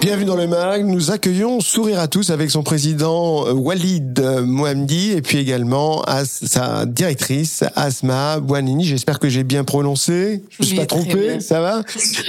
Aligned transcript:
Bienvenue 0.00 0.26
dans 0.26 0.36
le 0.36 0.46
MAG. 0.46 0.84
Nous 0.86 1.10
accueillons 1.10 1.60
Sourire 1.60 1.98
à 1.98 2.06
tous 2.06 2.30
avec 2.30 2.50
son 2.50 2.62
président 2.62 3.46
euh, 3.46 3.52
Walid 3.52 4.18
Mohamdi 4.44 5.10
et 5.10 5.20
puis 5.22 5.38
également 5.38 6.02
As- 6.04 6.44
sa 6.46 6.86
directrice 6.86 7.64
Asma 7.74 8.38
Bouanini. 8.38 8.84
J'espère 8.84 9.18
que 9.18 9.28
j'ai 9.28 9.42
bien 9.42 9.64
prononcé. 9.64 10.42
Je 10.50 10.56
me 10.62 10.64
suis 10.66 10.74
Oui, 10.78 10.80
pas 10.80 10.86
trompé. 10.86 11.40
Ça 11.40 11.60
va? 11.60 11.82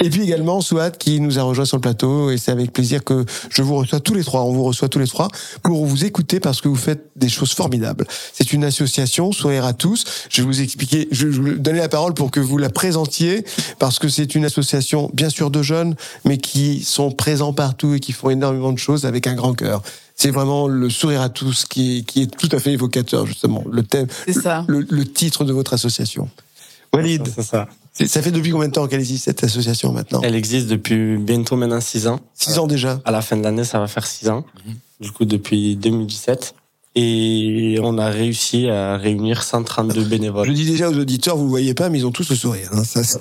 Et 0.04 0.10
puis 0.10 0.24
également 0.24 0.62
Souad 0.62 0.98
qui 0.98 1.22
nous 1.22 1.38
a 1.38 1.44
rejoint 1.44 1.64
sur 1.66 1.78
le 1.78 1.82
plateau 1.82 2.32
et 2.32 2.38
c'est 2.38 2.52
avec 2.52 2.74
plaisir 2.74 3.04
que 3.04 3.24
je 3.50 3.62
vous 3.62 3.76
reçois 3.76 4.00
tous 4.00 4.16
les 4.16 4.24
trois. 4.24 4.42
On 4.42 4.52
vous 4.52 4.64
reçoit 4.64 4.90
tous 4.90 5.00
les 5.00 5.08
trois 5.08 5.28
pour 5.64 5.86
vous 5.86 6.04
écouter 6.06 6.40
parce 6.40 6.62
que 6.62 6.68
vous 6.68 6.76
faites 6.76 7.06
des 7.16 7.30
choses 7.30 7.54
formidables. 7.54 8.06
C'est 8.34 8.52
une 8.52 8.64
association 8.64 9.32
Sourire 9.32 9.64
à 9.66 9.74
tous. 9.74 10.04
Je 10.30 10.42
vais 10.42 10.48
vous 10.48 10.62
expliquer, 10.62 11.08
je 11.12 11.28
vais 11.28 11.32
vous 11.38 11.50
donner 11.60 11.80
la 11.80 11.90
parole 11.90 12.16
pour 12.16 12.32
que 12.32 12.40
vous 12.40 12.58
la 12.58 12.70
présentiez 12.70 13.46
parce 13.78 14.00
que 14.00 14.10
c'est 14.10 14.34
une 14.36 14.44
association 14.44 15.10
bien 15.14 15.30
sûr 15.30 15.52
de 15.52 15.62
jeunes 15.62 15.96
mais 16.26 16.38
qui 16.38 16.84
sont 16.84 17.12
présents 17.12 17.54
partout 17.64 17.94
et 17.94 18.00
qui 18.00 18.14
font 18.14 18.30
énormément 18.30 18.72
de 18.72 18.78
choses 18.80 19.06
avec 19.06 19.28
un 19.28 19.36
grand 19.36 19.54
cœur. 19.54 19.82
C'est 20.16 20.32
vraiment 20.32 20.68
le 20.70 20.90
sourire 20.90 21.22
à 21.22 21.28
tous 21.30 21.66
qui 21.66 21.98
est, 21.98 22.02
qui 22.04 22.22
est 22.24 22.28
tout 22.38 22.48
à 22.54 22.60
fait 22.60 22.72
évocateur 22.72 23.26
justement. 23.26 23.64
Le 23.70 23.84
thème, 23.84 24.08
ça. 24.42 24.64
le, 24.68 24.86
le 24.90 25.06
titre 25.06 25.44
de 25.44 25.52
votre 25.52 25.74
association. 25.74 26.30
Walid, 26.94 27.28
C'est 27.36 27.44
ça. 27.44 27.68
c'est- 27.94 28.08
ça 28.08 28.22
fait 28.22 28.32
depuis 28.32 28.52
combien 28.52 28.70
de 28.70 28.74
temps 28.74 28.88
qu'elle 28.88 29.02
existe 29.02 29.26
cette 29.26 29.44
association 29.44 29.92
maintenant? 29.92 30.22
Elle 30.24 30.36
existe 30.36 30.68
depuis 30.68 31.18
bientôt 31.18 31.56
maintenant 31.58 31.82
6 31.82 32.08
ans. 32.08 32.20
Six 32.34 32.58
ans 32.60 32.68
déjà. 32.68 33.00
À 33.06 33.12
la 33.12 33.22
fin 33.22 33.36
de 33.38 33.44
l'année, 33.44 33.64
ça 33.66 33.80
va 33.80 33.88
faire 33.88 34.06
6 34.08 34.30
ans. 34.30 34.46
Du 35.02 35.12
coup, 35.12 35.26
depuis 35.26 35.76
2017. 35.76 36.56
Et 36.96 37.78
on 37.84 37.98
a 38.00 38.10
réussi 38.10 38.68
à 38.68 38.98
réunir 38.98 39.44
132 39.44 40.02
Je 40.02 40.06
bénévoles. 40.10 40.48
le 40.48 40.54
dis 40.56 40.66
déjà 40.66 40.90
aux 40.90 40.98
auditeurs, 40.98 41.38
vous 41.38 41.44
ne 41.46 41.50
voyez 41.50 41.74
pas, 41.76 41.88
mais 41.90 42.00
ils 42.00 42.06
ont 42.08 42.12
tous 42.12 42.28
le 42.32 42.36
sourire. 42.36 42.70
hein. 42.74 42.84
Ça, 42.84 43.02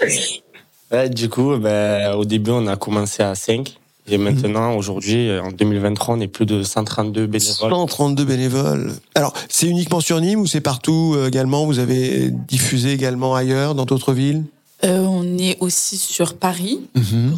Ouais, 0.92 1.08
du 1.08 1.28
coup, 1.28 1.56
ben, 1.56 2.14
au 2.14 2.24
début, 2.24 2.50
on 2.52 2.66
a 2.66 2.76
commencé 2.76 3.22
à 3.22 3.34
5. 3.34 3.76
Et 4.08 4.18
maintenant, 4.18 4.76
aujourd'hui, 4.76 5.30
en 5.38 5.50
2023, 5.50 6.14
on 6.14 6.20
est 6.20 6.28
plus 6.28 6.46
de 6.46 6.62
132 6.62 7.26
bénévoles. 7.26 7.70
132 7.70 8.24
bénévoles. 8.24 8.92
Alors, 9.16 9.32
c'est 9.48 9.66
uniquement 9.66 10.00
sur 10.00 10.20
Nîmes 10.20 10.40
ou 10.40 10.46
c'est 10.46 10.60
partout 10.60 11.14
euh, 11.16 11.26
également? 11.26 11.66
Vous 11.66 11.80
avez 11.80 12.30
diffusé 12.30 12.92
également 12.92 13.34
ailleurs, 13.34 13.74
dans 13.74 13.84
d'autres 13.84 14.12
villes? 14.12 14.44
Euh, 14.84 15.00
on 15.00 15.38
est 15.38 15.56
aussi 15.60 15.96
sur 15.96 16.34
Paris, 16.34 16.80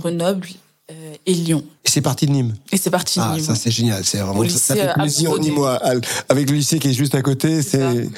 Grenoble 0.01 0.49
euh, 0.49 0.68
et 1.27 1.35
Lyon. 1.35 1.63
Et 1.85 1.89
c'est 1.91 2.01
parti 2.01 2.27
de 2.27 2.33
Nîmes. 2.33 2.55
Et 2.73 2.77
c'est 2.77 2.91
parti 2.91 3.19
de 3.19 3.25
Ah, 3.27 3.35
Nîmes. 3.35 3.45
ça 3.45 3.55
c'est 3.55 3.71
génial. 3.71 4.05
C'est 4.05 4.19
vraiment 4.19 4.39
Au 4.41 4.49
ça, 4.49 4.75
fait 4.75 4.93
plaisir 4.95 5.31
Alfred 5.31 5.45
Nîmois. 5.49 5.81
Avec 6.29 6.51
le 6.51 6.57
lycée 6.57 6.79
qui 6.79 6.89
est 6.89 6.93
juste 6.93 7.15
à 7.15 7.23
côté, 7.23 7.63
C'est 7.63 7.81
c'est 7.81 8.11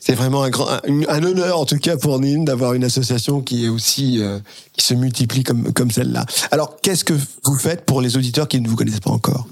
c'est 0.00 0.14
vraiment 0.14 0.42
un 0.42 0.50
grand, 0.50 0.68
un, 0.68 0.80
un 1.08 1.22
honneur 1.24 1.58
en 1.58 1.64
tout 1.64 1.78
cas 1.78 1.96
pour 1.96 2.18
Nîmes 2.20 2.44
d'avoir 2.44 2.74
une 2.74 2.84
association 2.84 3.40
qui 3.40 3.64
est 3.64 3.68
aussi 3.68 4.20
euh, 4.22 4.38
qui 4.74 4.84
se 4.84 4.94
multiplie 4.94 5.42
comme 5.42 5.72
comme 5.72 5.90
celle-là. 5.90 6.26
Alors, 6.50 6.76
qu'est-ce 6.82 7.04
que 7.04 7.14
vous 7.44 7.58
faites 7.58 7.84
pour 7.86 8.00
les 8.02 8.16
auditeurs 8.16 8.48
qui 8.48 8.60
ne 8.60 8.68
vous 8.68 8.76
connaissent 8.76 9.00
pas 9.00 9.10
encore? 9.10 9.46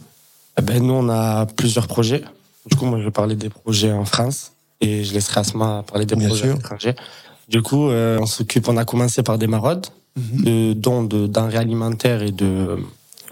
Eh 0.59 0.63
Ben, 0.63 0.83
nous, 0.83 0.93
on 0.95 1.09
a 1.09 1.47
plusieurs 1.47 1.87
projets. 1.87 2.23
Du 2.71 2.77
coup, 2.77 2.85
moi, 2.85 2.99
je 2.99 3.05
vais 3.05 3.11
parler 3.11 3.35
des 3.37 3.49
projets 3.49 3.93
en 3.93 4.05
France 4.05 4.53
et 4.81 5.05
je 5.05 5.15
laisserai 5.15 5.41
Asma 5.41 5.85
parler 5.89 6.05
des 6.07 6.15
Bien 6.17 6.29
projets 6.29 6.43
sûr. 6.45 6.53
à 6.53 6.57
l'étranger. 6.57 6.95
Du 7.49 7.63
coup, 7.63 7.89
euh, 7.89 8.19
on 8.21 8.27
s'occupe, 8.27 8.69
on 8.69 8.77
a 8.77 8.85
commencé 8.85 9.23
par 9.23 9.39
des 9.39 9.47
maraudes, 9.47 9.87
De 10.17 10.75
dons 10.75 11.05
de 11.05 11.27
denrées 11.27 11.57
alimentaires 11.57 12.23
et 12.23 12.33
de 12.33 12.79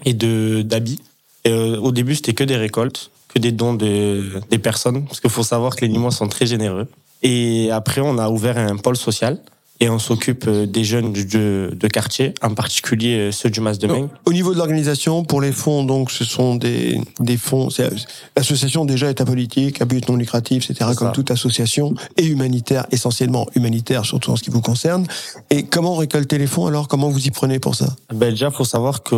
et 0.03 0.13
de 0.13 0.63
d'habits. 0.63 0.99
Euh, 1.47 1.77
au 1.77 1.91
début, 1.91 2.15
c'était 2.15 2.33
que 2.33 2.43
des 2.43 2.55
récoltes, 2.55 3.11
que 3.27 3.39
des 3.39 3.51
dons 3.51 3.75
de 3.75 4.41
des 4.49 4.57
personnes, 4.57 5.05
parce 5.05 5.19
qu'il 5.19 5.29
faut 5.29 5.43
savoir 5.43 5.75
que 5.75 5.81
les 5.81 5.89
Nîmois 5.89 6.11
sont 6.11 6.27
très 6.27 6.47
généreux. 6.47 6.87
Et 7.21 7.69
après, 7.71 8.01
on 8.01 8.17
a 8.17 8.29
ouvert 8.29 8.57
un 8.57 8.77
pôle 8.77 8.97
social 8.97 9.39
et 9.81 9.89
on 9.89 9.99
s'occupe 9.99 10.45
euh, 10.47 10.65
des 10.65 10.83
jeunes 10.83 11.11
de, 11.11 11.71
de 11.75 11.87
quartier, 11.87 12.33
en 12.41 12.53
particulier 12.53 13.17
euh, 13.17 13.31
ceux 13.31 13.49
du 13.49 13.59
Mas 13.59 13.79
de 13.79 13.87
Maine. 13.87 14.07
Au 14.25 14.31
niveau 14.31 14.53
de 14.53 14.57
l'organisation, 14.59 15.23
pour 15.25 15.41
les 15.41 15.51
fonds, 15.51 15.83
donc 15.83 16.11
ce 16.11 16.23
sont 16.23 16.55
des, 16.55 17.01
des 17.19 17.35
fonds. 17.35 17.69
c'est- 17.69 17.89
L'association 18.37 18.85
déjà 18.85 19.09
est 19.09 19.19
apolitique, 19.19 19.81
à 19.81 19.85
but 19.85 20.07
non 20.07 20.15
lucratif, 20.15 20.69
etc. 20.69 20.91
Comme 20.95 21.07
ça. 21.09 21.11
toute 21.13 21.31
association 21.31 21.93
et 22.15 22.25
humanitaire, 22.27 22.85
essentiellement 22.91 23.47
humanitaire, 23.55 24.05
surtout 24.05 24.31
en 24.31 24.35
ce 24.35 24.43
qui 24.43 24.51
vous 24.51 24.61
concerne. 24.61 25.05
Et 25.49 25.63
comment 25.63 25.95
récolter 25.95 26.37
les 26.37 26.47
fonds 26.47 26.67
alors? 26.67 26.87
Comment 26.87 27.09
vous 27.09 27.25
y 27.25 27.31
prenez 27.31 27.57
pour 27.59 27.73
ça? 27.75 27.87
Ben 28.13 28.29
déjà, 28.29 28.51
faut 28.51 28.63
savoir 28.63 29.01
que 29.03 29.15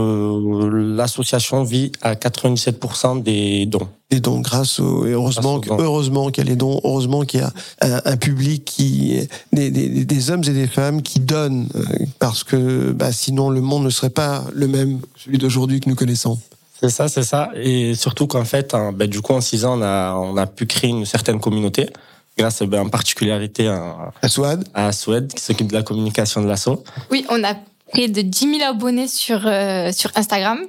l'association 0.96 1.64
vit 1.64 1.92
à 2.02 2.16
97% 2.16 3.22
des 3.22 3.66
dons. 3.66 3.88
Des 4.14 4.20
dons 4.20 4.42
grâce 4.42 4.80
au 4.80 5.08
et 5.08 5.12
heureusement 5.14 5.58
Grâce 5.58 5.72
aux 5.72 5.76
que- 5.76 5.82
dons. 5.82 5.84
heureusement 5.84 6.30
qu'il 6.30 6.44
y 6.44 6.48
a 6.48 6.50
les 6.52 6.56
dons, 6.56 6.80
heureusement 6.84 7.24
qu'il 7.24 7.40
y 7.40 7.44
a 7.44 7.52
un, 7.82 8.00
un 8.06 8.16
public 8.16 8.64
qui 8.64 9.28
des, 9.52 9.72
des, 9.72 10.06
des 10.06 10.30
hommes 10.30 10.44
et 10.44 10.52
des 10.52 10.68
femmes 10.68 11.02
qui 11.02 11.20
donnent 11.20 11.68
euh, 11.76 11.84
parce 12.20 12.44
que 12.44 12.92
bah, 12.92 13.12
sinon 13.12 13.50
le 13.50 13.60
monde 13.62 13.84
ne 13.86 13.90
serait 13.90 14.12
pas 14.12 14.44
le 14.54 14.68
même 14.68 15.00
que 15.02 15.08
celui 15.26 15.40
d'aujourd'hui 15.40 15.80
que 15.80 15.90
nous 15.90 15.96
connaissons. 15.96 16.38
C'est 16.80 16.90
ça, 16.92 17.08
c'est 17.08 17.24
ça. 17.24 17.50
Et 17.56 17.96
surtout 17.96 18.28
qu'en 18.28 18.46
fait, 18.46 18.76
en- 18.76 18.92
ben, 18.94 19.08
du 19.10 19.22
coup, 19.22 19.34
en 19.34 19.42
six 19.42 19.66
ans, 19.66 19.80
on 19.80 19.82
a, 19.82 20.14
on 20.14 20.38
a 20.38 20.46
pu 20.46 20.68
créer 20.68 20.92
une 20.92 21.06
certaine 21.06 21.40
communauté, 21.40 21.90
grâce 22.38 22.62
ben, 22.62 22.82
en 22.82 22.90
particularité 22.90 23.68
à, 23.68 24.12
À 24.22 24.30
Souad, 24.30 24.64
à 24.76 24.92
Suède, 24.92 25.34
qui 25.34 25.42
s'occupe 25.42 25.70
de 25.70 25.74
la 25.74 25.82
communication 25.84 26.44
de 26.44 26.48
l'assaut. 26.48 26.84
Oui, 27.10 27.26
on 27.32 27.44
a 27.44 27.56
près 27.92 28.10
de 28.10 28.22
10 28.22 28.58
000 28.60 28.70
abonnés 28.70 29.08
sur, 29.08 29.42
euh, 29.48 29.92
sur 29.92 30.12
Instagram 30.16 30.60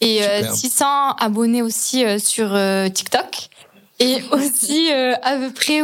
et 0.00 0.22
euh, 0.22 0.38
Super. 0.38 0.54
600 0.54 0.84
abonnés 1.18 1.62
aussi 1.62 2.04
euh, 2.04 2.18
sur 2.18 2.54
euh, 2.54 2.88
TikTok 2.88 3.48
et 3.98 4.18
aussi 4.32 4.92
euh, 4.92 5.14
à 5.22 5.36
peu 5.36 5.50
près 5.52 5.80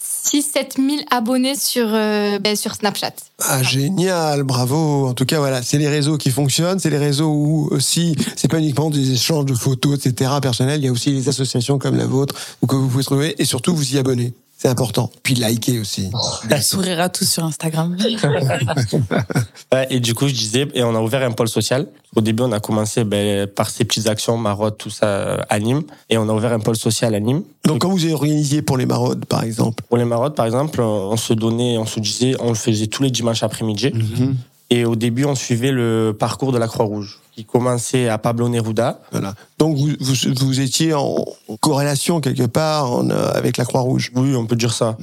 6-7 0.00 0.76
000 0.76 1.02
abonnés 1.10 1.56
sur, 1.56 1.88
euh, 1.88 2.38
ben, 2.38 2.56
sur 2.56 2.74
Snapchat. 2.74 3.12
Ah, 3.40 3.62
génial, 3.62 4.42
bravo. 4.44 5.06
En 5.06 5.14
tout 5.14 5.24
cas, 5.26 5.38
voilà, 5.38 5.62
c'est 5.62 5.78
les 5.78 5.88
réseaux 5.88 6.16
qui 6.16 6.30
fonctionnent, 6.30 6.78
c'est 6.78 6.90
les 6.90 6.98
réseaux 6.98 7.30
où 7.30 7.68
aussi, 7.70 8.16
c'est 8.36 8.48
pas 8.48 8.58
uniquement 8.58 8.90
des 8.90 9.12
échanges 9.12 9.46
de 9.46 9.54
photos, 9.54 9.98
etc. 10.04 10.30
personnels, 10.40 10.80
il 10.80 10.86
y 10.86 10.88
a 10.88 10.92
aussi 10.92 11.10
les 11.10 11.28
associations 11.28 11.78
comme 11.78 11.96
la 11.96 12.06
vôtre 12.06 12.34
où 12.62 12.66
que 12.66 12.76
vous 12.76 12.88
pouvez 12.88 13.04
trouver 13.04 13.34
et 13.38 13.44
surtout 13.44 13.74
vous 13.74 13.94
y 13.94 13.98
abonner. 13.98 14.32
C'est 14.62 14.68
important. 14.68 15.10
Puis 15.24 15.34
liker 15.34 15.80
aussi. 15.80 16.08
Sourire 16.62 17.00
à 17.00 17.08
tous 17.08 17.24
sur 17.24 17.42
Instagram. 17.42 17.96
Et 19.90 19.98
du 19.98 20.14
coup, 20.14 20.28
je 20.28 20.34
disais, 20.34 20.68
et 20.72 20.84
on 20.84 20.94
a 20.94 21.00
ouvert 21.00 21.24
un 21.24 21.32
pôle 21.32 21.48
social. 21.48 21.88
Au 22.14 22.20
début, 22.20 22.44
on 22.44 22.52
a 22.52 22.60
commencé 22.60 23.02
ben, 23.02 23.48
par 23.48 23.70
ces 23.70 23.84
petites 23.84 24.06
actions, 24.06 24.36
marottes, 24.36 24.78
tout 24.78 24.90
ça, 24.90 25.06
euh, 25.06 25.38
à 25.48 25.58
Nîmes. 25.58 25.82
Et 26.10 26.16
on 26.16 26.28
a 26.28 26.32
ouvert 26.32 26.52
un 26.52 26.60
pôle 26.60 26.76
social 26.76 27.12
à 27.12 27.18
Nîmes. 27.18 27.42
Donc, 27.64 27.80
quand 27.80 27.88
vous 27.88 28.04
avez 28.04 28.12
organisé 28.12 28.62
pour 28.62 28.76
les 28.76 28.86
maraudes, 28.86 29.24
par 29.24 29.42
exemple, 29.42 29.82
Pour 29.88 29.98
les 29.98 30.04
marottes, 30.04 30.36
par 30.36 30.46
exemple, 30.46 30.80
on 30.80 31.16
se 31.16 31.32
donnait, 31.32 31.76
on 31.78 31.86
se 31.86 31.98
disait, 31.98 32.36
on 32.38 32.50
le 32.50 32.54
faisait 32.54 32.86
tous 32.86 33.02
les 33.02 33.10
dimanches 33.10 33.42
après-midi. 33.42 33.90
Mhm. 33.92 34.36
Et 34.74 34.86
au 34.86 34.96
début, 34.96 35.26
on 35.26 35.34
suivait 35.34 35.70
le 35.70 36.16
parcours 36.18 36.50
de 36.50 36.56
la 36.56 36.66
Croix-Rouge, 36.66 37.18
qui 37.34 37.44
commençait 37.44 38.08
à 38.08 38.16
Pablo 38.16 38.48
Neruda. 38.48 39.00
voilà. 39.12 39.34
Donc, 39.58 39.76
vous, 39.76 39.90
vous, 40.00 40.14
vous 40.46 40.60
étiez 40.60 40.94
en 40.94 41.26
corrélation 41.60 42.22
quelque 42.22 42.46
part 42.46 42.90
en, 42.90 43.10
euh, 43.10 43.30
avec 43.34 43.58
la 43.58 43.66
Croix-Rouge. 43.66 44.10
Oui, 44.16 44.34
on 44.34 44.46
peut 44.46 44.56
dire 44.56 44.72
ça. 44.72 44.96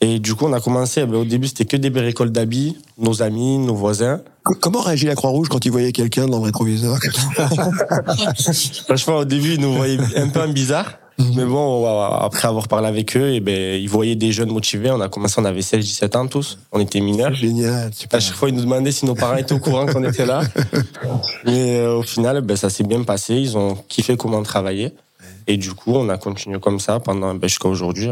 Et 0.00 0.18
du 0.20 0.34
coup, 0.34 0.46
on 0.46 0.52
a 0.54 0.60
commencé, 0.60 1.04
ben, 1.04 1.16
au 1.18 1.24
début, 1.26 1.48
c'était 1.48 1.66
que 1.66 1.76
des 1.76 1.90
récoltes 2.00 2.32
d'habits, 2.32 2.78
nos 2.96 3.20
amis, 3.20 3.58
nos 3.58 3.74
voisins. 3.74 4.22
Co- 4.42 4.54
Comment 4.58 4.80
réagit 4.80 5.04
la 5.04 5.14
Croix-Rouge 5.14 5.48
quand 5.50 5.62
ils 5.66 5.70
voyaient 5.70 5.92
quelqu'un 5.92 6.26
dans 6.26 6.38
le 6.38 6.44
rétroviseur? 6.44 6.96
Franchement, 8.86 9.16
au 9.18 9.24
début, 9.26 9.54
ils 9.54 9.60
nous 9.60 9.74
voyaient 9.74 9.98
un 10.16 10.28
peu 10.28 10.40
en 10.40 10.48
bizarre. 10.48 10.94
Mais 11.36 11.44
bon, 11.44 11.86
après 12.20 12.48
avoir 12.48 12.68
parlé 12.68 12.88
avec 12.88 13.16
eux, 13.16 13.32
et 13.34 13.40
ben, 13.40 13.80
ils 13.80 13.88
voyaient 13.88 14.14
des 14.16 14.32
jeunes 14.32 14.50
motivés. 14.52 14.90
On 14.90 15.00
a 15.00 15.08
commencé, 15.08 15.34
on 15.40 15.44
avait 15.44 15.60
16-17 15.60 16.16
ans 16.16 16.26
tous. 16.26 16.58
On 16.72 16.80
était 16.80 17.00
mineurs. 17.00 17.34
Génial, 17.34 17.92
super. 17.94 18.16
À 18.18 18.20
chaque 18.20 18.34
fois, 18.36 18.48
ils 18.48 18.54
nous 18.54 18.62
demandaient 18.62 18.92
si 18.92 19.06
nos 19.06 19.14
parents 19.14 19.36
étaient 19.36 19.54
au 19.54 19.58
courant 19.58 19.86
qu'on 19.86 20.04
était 20.04 20.26
là. 20.26 20.42
Mais 21.44 21.78
euh, 21.78 21.96
au 21.98 22.02
final, 22.02 22.40
ben, 22.42 22.56
ça 22.56 22.70
s'est 22.70 22.84
bien 22.84 23.02
passé. 23.02 23.34
Ils 23.34 23.56
ont 23.56 23.74
kiffé 23.88 24.16
comment 24.16 24.42
travailler. 24.42 24.92
Et 25.46 25.56
du 25.56 25.72
coup, 25.72 25.92
on 25.94 26.08
a 26.08 26.16
continué 26.18 26.58
comme 26.60 26.80
ça 26.80 27.00
pendant 27.00 27.34
ben, 27.34 27.48
jusqu'à 27.48 27.68
aujourd'hui. 27.68 28.10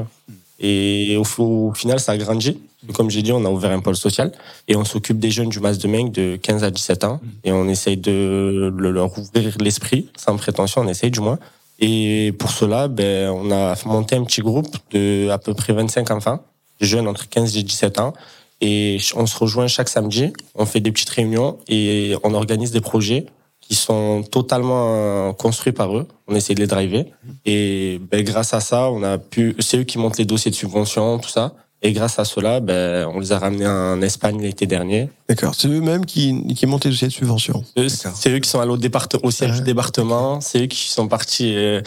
Et 0.60 1.16
au, 1.16 1.42
au 1.42 1.72
final, 1.74 2.00
ça 2.00 2.12
a 2.12 2.16
grandi. 2.16 2.58
Comme 2.94 3.10
j'ai 3.10 3.22
dit, 3.22 3.32
on 3.32 3.44
a 3.44 3.48
ouvert 3.50 3.70
un 3.72 3.80
pôle 3.80 3.96
social 3.96 4.32
et 4.68 4.76
on 4.76 4.84
s'occupe 4.84 5.18
des 5.18 5.30
jeunes 5.30 5.48
du 5.48 5.60
Mas 5.60 5.78
de 5.78 5.88
Meng 5.88 6.10
de 6.12 6.36
15 6.36 6.64
à 6.64 6.70
17 6.70 7.04
ans. 7.04 7.20
Et 7.44 7.52
on 7.52 7.68
essaye 7.68 7.96
de 7.96 8.72
le- 8.74 8.90
leur 8.90 9.16
ouvrir 9.18 9.56
l'esprit, 9.60 10.08
sans 10.16 10.36
prétention, 10.36 10.82
on 10.82 10.88
essaye 10.88 11.10
du 11.10 11.20
moins. 11.20 11.38
Et 11.78 12.32
pour 12.38 12.50
cela, 12.50 12.88
ben, 12.88 13.30
on 13.30 13.50
a 13.50 13.74
monté 13.86 14.16
un 14.16 14.24
petit 14.24 14.40
groupe 14.40 14.76
de 14.90 15.28
à 15.30 15.38
peu 15.38 15.54
près 15.54 15.72
25 15.72 16.10
enfants, 16.10 16.40
jeunes 16.80 17.06
entre 17.06 17.28
15 17.28 17.56
et 17.56 17.62
17 17.62 18.00
ans. 18.00 18.12
Et 18.60 18.98
on 19.14 19.26
se 19.26 19.38
rejoint 19.38 19.68
chaque 19.68 19.88
samedi, 19.88 20.32
on 20.56 20.66
fait 20.66 20.80
des 20.80 20.90
petites 20.90 21.10
réunions 21.10 21.58
et 21.68 22.16
on 22.24 22.34
organise 22.34 22.72
des 22.72 22.80
projets 22.80 23.26
qui 23.60 23.74
sont 23.74 24.22
totalement 24.22 25.28
euh, 25.28 25.32
construits 25.32 25.72
par 25.72 25.96
eux. 25.96 26.08
On 26.26 26.34
essaie 26.34 26.54
de 26.54 26.60
les 26.60 26.66
driver. 26.66 27.04
Et 27.44 28.00
ben, 28.10 28.24
grâce 28.24 28.54
à 28.54 28.60
ça, 28.60 28.90
on 28.90 29.02
a 29.02 29.18
pu, 29.18 29.54
c'est 29.60 29.78
eux 29.78 29.84
qui 29.84 29.98
montent 29.98 30.18
les 30.18 30.24
dossiers 30.24 30.50
de 30.50 30.56
subvention, 30.56 31.18
tout 31.18 31.28
ça. 31.28 31.54
Et 31.80 31.92
grâce 31.92 32.18
à 32.18 32.24
cela, 32.24 32.58
ben, 32.58 33.08
on 33.14 33.20
les 33.20 33.30
a 33.30 33.38
ramenés 33.38 33.66
en 33.66 34.02
Espagne 34.02 34.40
l'été 34.42 34.66
dernier. 34.66 35.08
D'accord. 35.28 35.54
C'est 35.54 35.68
eux-mêmes 35.68 36.04
qui, 36.06 36.54
qui 36.54 36.66
montent 36.66 36.84
les 36.84 36.90
dossiers 36.90 37.06
de 37.06 37.12
subvention. 37.12 37.64
C'est 37.76 38.30
eux 38.30 38.38
qui 38.40 38.48
sont 38.50 38.58
allés 38.60 38.72
au, 38.72 39.30
siège 39.30 39.50
Ouais. 39.50 39.56
du 39.58 39.62
département. 39.62 40.40
C'est 40.40 40.62
eux 40.62 40.66
qui 40.66 40.88
sont 40.88 41.06
partis 41.06 41.54
euh, 41.56 41.80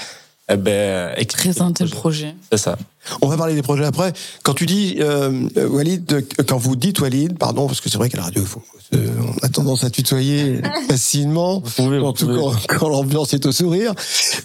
eh 0.53 0.57
ben, 0.57 1.15
Présenter 1.27 1.83
le 1.83 1.89
projet. 1.89 2.35
C'est 2.51 2.57
ça. 2.57 2.77
On 3.21 3.27
va 3.27 3.37
parler 3.37 3.55
des 3.55 3.61
projets 3.63 3.85
après. 3.85 4.13
Quand 4.43 4.53
tu 4.53 4.65
dis 4.65 4.97
euh, 4.99 5.47
Walid, 5.69 6.11
euh, 6.13 6.21
quand 6.47 6.57
vous 6.57 6.75
dites 6.75 6.99
Walid, 6.99 7.37
pardon, 7.37 7.65
parce 7.67 7.81
que 7.81 7.89
c'est 7.89 7.97
vrai 7.97 8.09
qu'à 8.09 8.17
la 8.17 8.25
radio, 8.25 8.43
faut, 8.45 8.61
euh, 8.93 9.07
on 9.21 9.45
a 9.45 9.49
tendance 9.49 9.83
à 9.83 9.89
tutoyer 9.89 10.61
facilement, 10.89 11.61
pouvez, 11.61 11.97
vous 11.97 12.05
surtout 12.15 12.27
pouvez. 12.27 12.39
quand, 12.67 12.77
quand 12.79 12.89
l'ambiance 12.89 13.33
est 13.33 13.45
au 13.45 13.51
sourire. 13.51 13.93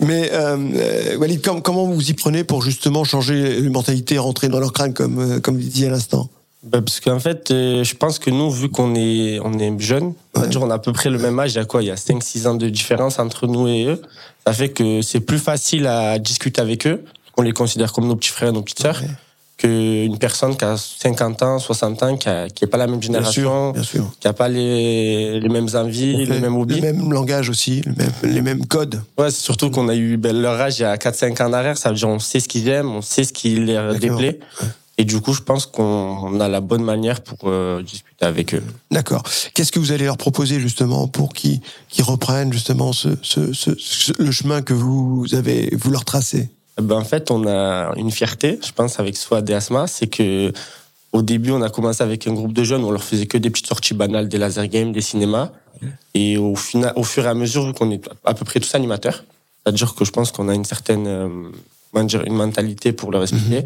Mais 0.00 0.30
euh, 0.32 0.56
euh, 0.74 1.16
Walid, 1.18 1.42
com- 1.44 1.60
comment 1.60 1.84
vous 1.84 2.10
y 2.10 2.14
prenez 2.14 2.44
pour 2.44 2.62
justement 2.62 3.04
changer 3.04 3.60
les 3.60 3.68
mentalités, 3.68 4.16
rentrer 4.18 4.48
dans 4.48 4.60
leur 4.60 4.72
crâne, 4.72 4.94
comme 4.94 5.18
euh, 5.18 5.40
comme 5.40 5.56
vous 5.56 5.62
disiez 5.62 5.88
à 5.88 5.90
l'instant? 5.90 6.30
Ben, 6.62 6.82
parce 6.82 7.00
qu'en 7.00 7.20
fait, 7.20 7.50
euh, 7.50 7.84
je 7.84 7.94
pense 7.94 8.18
que 8.18 8.30
nous, 8.30 8.50
vu 8.50 8.68
qu'on 8.70 8.94
est, 8.96 9.38
on 9.44 9.52
est 9.58 9.78
jeunes, 9.78 10.14
on, 10.34 10.40
Ouais. 10.40 10.70
a 10.70 10.74
à 10.74 10.78
peu 10.78 10.92
près 10.92 11.10
le 11.10 11.18
même 11.18 11.38
âge, 11.38 11.52
il 11.52 11.56
y 11.56 11.60
a 11.60 11.64
quoi 11.64 11.82
Il 11.82 11.86
y 11.86 11.90
a 11.90 11.96
5-6 11.96 12.46
ans 12.48 12.54
de 12.54 12.68
différence 12.68 13.18
entre 13.18 13.46
nous 13.46 13.68
et 13.68 13.84
eux. 13.84 14.02
Ça 14.46 14.52
fait 14.52 14.70
que 14.70 15.00
c'est 15.02 15.20
plus 15.20 15.38
facile 15.38 15.86
à 15.86 16.18
discuter 16.18 16.60
avec 16.60 16.86
eux. 16.86 17.04
On 17.36 17.42
les 17.42 17.52
considère 17.52 17.92
comme 17.92 18.08
nos 18.08 18.16
petits 18.16 18.30
frères, 18.30 18.52
nos 18.52 18.62
petites 18.62 18.80
sœurs, 18.80 19.00
Ouais. 19.00 19.08
qu'une 19.58 20.18
personne 20.18 20.56
qui 20.56 20.64
a 20.64 20.76
50 20.76 21.42
ans, 21.42 21.58
60 21.58 22.02
ans, 22.02 22.16
qui 22.16 22.26
n'a 22.28 22.48
qui 22.48 22.64
est 22.64 22.68
pas 22.68 22.78
la 22.78 22.86
même 22.86 22.98
Bien 22.98 23.10
sûr, 23.10 23.14
génération, 23.20 23.70
bien 23.72 23.82
sûr. 23.82 24.10
qui 24.18 24.26
n'a 24.26 24.32
pas 24.32 24.48
les, 24.48 25.38
les 25.38 25.48
mêmes 25.48 25.68
envies, 25.74 26.24
les 26.26 26.40
mêmes 26.40 26.56
hobbies. 26.56 26.80
le 26.80 26.92
même 26.92 27.12
langage 27.12 27.48
aussi, 27.48 27.82
le 27.86 27.92
même- 27.92 28.34
les 28.34 28.42
mêmes 28.42 28.66
codes. 28.66 29.02
Ouais, 29.18 29.30
c'est 29.30 29.42
surtout 29.42 29.70
qu'on 29.70 29.88
a 29.88 29.94
eu 29.94 30.16
ben, 30.16 30.34
leur 30.36 30.58
âge 30.60 30.78
il 30.78 30.82
y 30.82 30.84
a 30.86 30.96
4-5 30.96 31.40
ans 31.42 31.50
derrière. 31.50 31.76
Ça 31.78 31.90
veut 31.90 31.96
dire 31.96 32.08
on 32.08 32.18
sait 32.18 32.40
ce 32.40 32.48
qu'ils 32.48 32.66
aiment, 32.68 32.90
on 32.90 33.02
sait 33.02 33.24
ce 33.24 33.32
qui 33.32 33.54
leur 33.56 33.92
D'accord. 33.92 34.16
déplaît. 34.18 34.40
Et 34.98 35.04
du 35.04 35.20
coup, 35.20 35.34
je 35.34 35.42
pense 35.42 35.66
qu'on 35.66 35.82
on 35.82 36.40
a 36.40 36.48
la 36.48 36.60
bonne 36.60 36.82
manière 36.82 37.20
pour 37.22 37.38
euh, 37.44 37.82
discuter 37.82 38.24
avec 38.24 38.54
eux. 38.54 38.62
D'accord. 38.90 39.22
Qu'est-ce 39.54 39.70
que 39.70 39.78
vous 39.78 39.92
allez 39.92 40.06
leur 40.06 40.16
proposer 40.16 40.58
justement 40.58 41.06
pour 41.06 41.34
qu'ils 41.34 41.60
reprennent 42.00 42.52
justement 42.52 42.92
ce, 42.94 43.10
ce, 43.22 43.52
ce, 43.52 43.72
ce- 43.78 44.12
le 44.18 44.30
chemin 44.30 44.62
que 44.62 44.72
vous 44.72 45.26
avez 45.34 45.68
vous 45.76 45.90
leur 45.90 46.04
tracez? 46.06 46.48
Ben, 46.80 46.96
en 46.96 47.04
fait, 47.04 47.30
on 47.30 47.46
a 47.46 47.92
une 47.96 48.10
fierté, 48.10 48.58
je 48.66 48.72
pense, 48.72 48.98
avec 48.98 49.16
Swad 49.16 49.48
et 49.50 49.54
Asma, 49.54 49.86
c'est 49.86 50.06
que 50.06 50.52
au 51.12 51.22
début, 51.22 51.50
on 51.50 51.62
a 51.62 51.70
commencé 51.70 52.02
avec 52.02 52.26
un 52.26 52.32
groupe 52.34 52.52
de 52.52 52.64
jeunes, 52.64 52.84
on 52.84 52.90
leur 52.90 53.02
faisait 53.02 53.26
que 53.26 53.38
des 53.38 53.48
petites 53.50 53.66
sorties 53.66 53.94
banales, 53.94 54.28
des 54.28 54.38
laser 54.38 54.66
games, 54.68 54.92
des 54.92 55.00
cinémas. 55.00 55.50
Et 56.14 56.38
au, 56.38 56.56
final, 56.56 56.92
au 56.96 57.02
fur 57.04 57.24
et 57.24 57.28
à 57.28 57.34
mesure, 57.34 57.66
vu 57.66 57.74
qu'on 57.74 57.90
est 57.90 58.02
à 58.24 58.32
peu 58.32 58.44
près 58.46 58.60
tous 58.60 58.74
animateurs, 58.74 59.24
c'est-à-dire 59.62 59.94
que 59.94 60.04
je 60.06 60.10
pense 60.10 60.32
qu'on 60.32 60.48
a 60.48 60.54
une 60.54 60.64
certaine 60.64 61.06
euh, 61.06 61.28
une 61.94 62.34
mentalité 62.34 62.92
pour 62.92 63.10
leur 63.10 63.22
expliquer. 63.22 63.64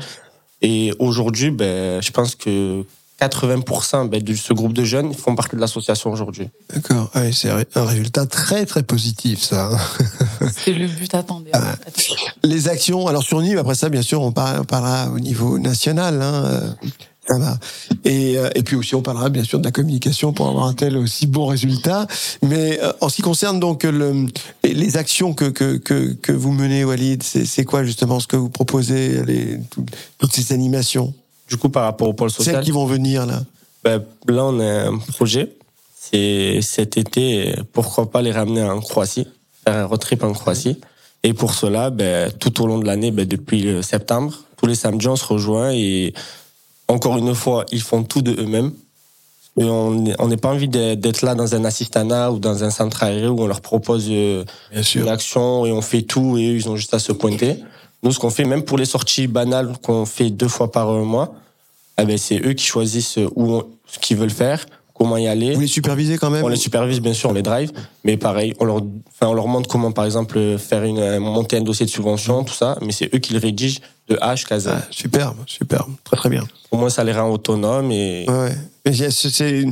Et 0.63 0.93
aujourd'hui, 0.99 1.51
ben, 1.51 2.03
je 2.03 2.11
pense 2.11 2.35
que 2.35 2.85
80% 3.21 4.09
ben, 4.09 4.23
de 4.23 4.35
ce 4.35 4.53
groupe 4.53 4.73
de 4.73 4.85
jeunes 4.85 5.13
font 5.15 5.35
partie 5.35 5.57
de 5.57 5.61
l'association 5.61 6.11
aujourd'hui. 6.11 6.49
D'accord. 6.75 7.11
Ouais, 7.15 7.33
c'est 7.33 7.51
un 7.51 7.85
résultat 7.85 8.27
très 8.27 8.65
très 8.65 8.83
positif 8.83 9.41
ça. 9.41 9.71
C'est 10.57 10.73
le 10.73 10.87
but 10.87 11.15
attendu. 11.15 11.51
Ah. 11.53 11.77
Les 12.43 12.69
actions, 12.69 13.07
alors 13.07 13.23
sur 13.23 13.41
Nîmes, 13.43 13.59
après 13.59 13.75
ça, 13.75 13.89
bien 13.89 14.03
sûr, 14.03 14.23
on 14.23 14.33
parlera 14.33 15.11
au 15.11 15.19
niveau 15.19 15.59
national. 15.59 16.23
Hein, 16.23 16.77
va. 17.29 17.59
Et, 18.05 18.39
euh, 18.39 18.49
et 18.55 18.63
puis 18.63 18.77
aussi, 18.77 18.95
on 18.95 19.03
parlera 19.03 19.29
bien 19.29 19.45
sûr 19.45 19.59
de 19.59 19.65
la 19.65 19.71
communication 19.71 20.33
pour 20.33 20.49
avoir 20.49 20.67
un 20.67 20.75
tel 20.75 20.97
aussi 20.97 21.27
bon 21.27 21.47
résultat. 21.47 22.07
Mais 22.43 22.81
euh, 22.83 22.93
en 23.01 23.09
ce 23.09 23.17
qui 23.17 23.23
concerne 23.23 23.61
donc 23.61 23.85
le, 23.85 24.27
les- 24.65 24.97
actions 24.97 25.33
que, 25.33 25.45
que, 25.45 25.77
que, 25.77 26.13
que 26.15 26.33
vous 26.33 26.53
menez, 26.53 26.85
Walid, 26.85 27.23
c'est 27.23 27.65
quoi 27.65 27.85
justement 27.85 28.19
ce 28.21 28.27
que 28.27 28.37
vous 28.37 28.49
proposez, 28.49 29.25
les, 29.25 29.59
toutes 30.19 30.33
ces 30.33 30.53
animations? 30.53 31.15
Du 31.49 31.57
coup, 31.57 31.69
par 31.69 31.85
rapport 31.85 32.09
au 32.09 32.13
pôle 32.13 32.31
Celles 32.31 32.45
social, 32.47 32.65
qui 32.65 32.71
vont 32.71 32.87
venir 32.87 33.27
là 33.27 33.43
Ben, 33.85 34.03
là, 34.27 34.45
on 34.47 34.59
a 34.61 34.89
un 34.89 34.99
projet. 34.99 35.53
C'est 35.97 36.61
cet 36.63 36.97
été, 36.97 37.55
pourquoi 37.73 38.11
pas 38.11 38.23
les 38.23 38.33
ramener 38.33 38.63
en 38.63 38.81
Croatie, 38.81 39.27
faire 39.65 39.77
un 39.77 39.85
road 39.85 40.01
trip 40.01 40.25
en 40.25 40.33
Croatie. 40.33 40.79
Et 41.23 41.35
pour 41.35 41.55
cela, 41.55 41.91
ben, 41.91 42.33
tout 42.33 42.63
au 42.63 42.67
long 42.67 42.79
de 42.79 42.87
l'année, 42.87 43.11
ben, 43.13 43.27
depuis 43.27 43.83
septembre, 43.83 44.35
tous 44.57 44.67
les 44.67 44.75
samedis, 44.75 45.07
on 45.07 45.17
se 45.17 45.25
rejoint 45.25 45.71
et 45.73 46.13
encore 46.91 47.17
une 47.19 47.35
fois, 47.35 47.65
ils 47.73 47.83
font 47.83 48.03
tout 48.03 48.23
de 48.23 48.33
eux-mêmes. 48.33 48.73
Et 49.57 49.65
on 49.65 49.93
n'est 50.29 50.37
pas 50.37 50.49
envie 50.51 50.69
d'être 50.69 51.23
là 51.23 51.35
dans 51.35 51.55
un 51.55 51.65
assistanat 51.65 52.31
ou 52.31 52.39
dans 52.39 52.63
un 52.65 52.71
centre 52.71 53.03
aéré 53.03 53.29
où 53.29 53.43
on 53.43 53.47
leur 53.47 53.61
propose 53.61 54.07
euh, 54.09 54.45
Bien 54.73 54.83
une 54.95 55.09
action 55.09 55.67
et 55.67 55.73
on 55.73 55.83
fait 55.83 56.03
tout 56.03 56.39
et 56.39 56.47
eux, 56.49 56.55
ils 56.55 56.69
ont 56.69 56.77
juste 56.77 56.95
à 56.95 56.99
se 56.99 57.13
pointer. 57.13 57.57
Nous, 58.03 58.13
ce 58.13 58.19
qu'on 58.19 58.31
fait, 58.31 58.45
même 58.45 58.63
pour 58.63 58.79
les 58.79 58.85
sorties 58.87 59.27
banales 59.27 59.73
qu'on 59.83 60.07
fait 60.07 60.31
deux 60.31 60.49
fois 60.49 60.71
par 60.71 60.91
mois, 60.93 61.35
eh 62.01 62.05
ben, 62.05 62.17
c'est 62.17 62.41
eux 62.47 62.53
qui 62.55 62.65
choisissent 62.65 63.19
où 63.35 63.53
on- 63.55 63.67
ce 63.87 63.99
qu'ils 63.99 64.17
veulent 64.17 64.31
faire, 64.31 64.65
comment 65.01 65.17
y 65.17 65.27
aller. 65.27 65.55
Vous 65.55 65.61
les 65.61 65.67
supervisez 65.67 66.19
quand 66.19 66.29
même 66.29 66.45
On 66.45 66.49
les 66.49 66.57
supervise, 66.57 67.01
bien 67.01 67.15
sûr, 67.15 67.31
on 67.31 67.33
les 67.33 67.43
drive, 67.43 67.73
mais 68.05 68.19
pareil, 68.19 68.55
on 68.61 68.67
leur, 68.67 68.77
enfin, 68.77 69.29
on 69.29 69.33
leur 69.33 69.49
montre 69.49 69.67
comment, 69.67 69.93
par 69.93 70.05
exemple, 70.05 70.59
faire 70.59 70.85
une, 70.85 71.19
monter 71.21 71.57
un 71.57 71.63
dossier 71.63 71.87
de 71.87 71.91
subvention, 71.91 72.45
tout 72.45 72.53
ça, 72.53 72.77
mais 72.83 72.93
c'est 72.93 73.13
eux 73.15 73.19
qui 73.19 73.33
le 73.33 73.39
rédigent 73.39 73.81
de 74.09 74.19
jusqu'à 74.33 74.59
Z. 74.59 74.69
Ah, 74.73 74.83
Superbe, 74.91 75.37
superbe, 75.47 75.93
très 76.05 76.19
très 76.19 76.29
bien. 76.29 76.45
Au 76.71 76.77
moins, 76.77 76.91
ça 76.91 77.03
les 77.03 77.13
rend 77.13 77.31
autonomes 77.31 77.91
et 77.91 78.27
Ouais, 78.29 78.53
ouais. 78.85 79.11
C'est 79.11 79.65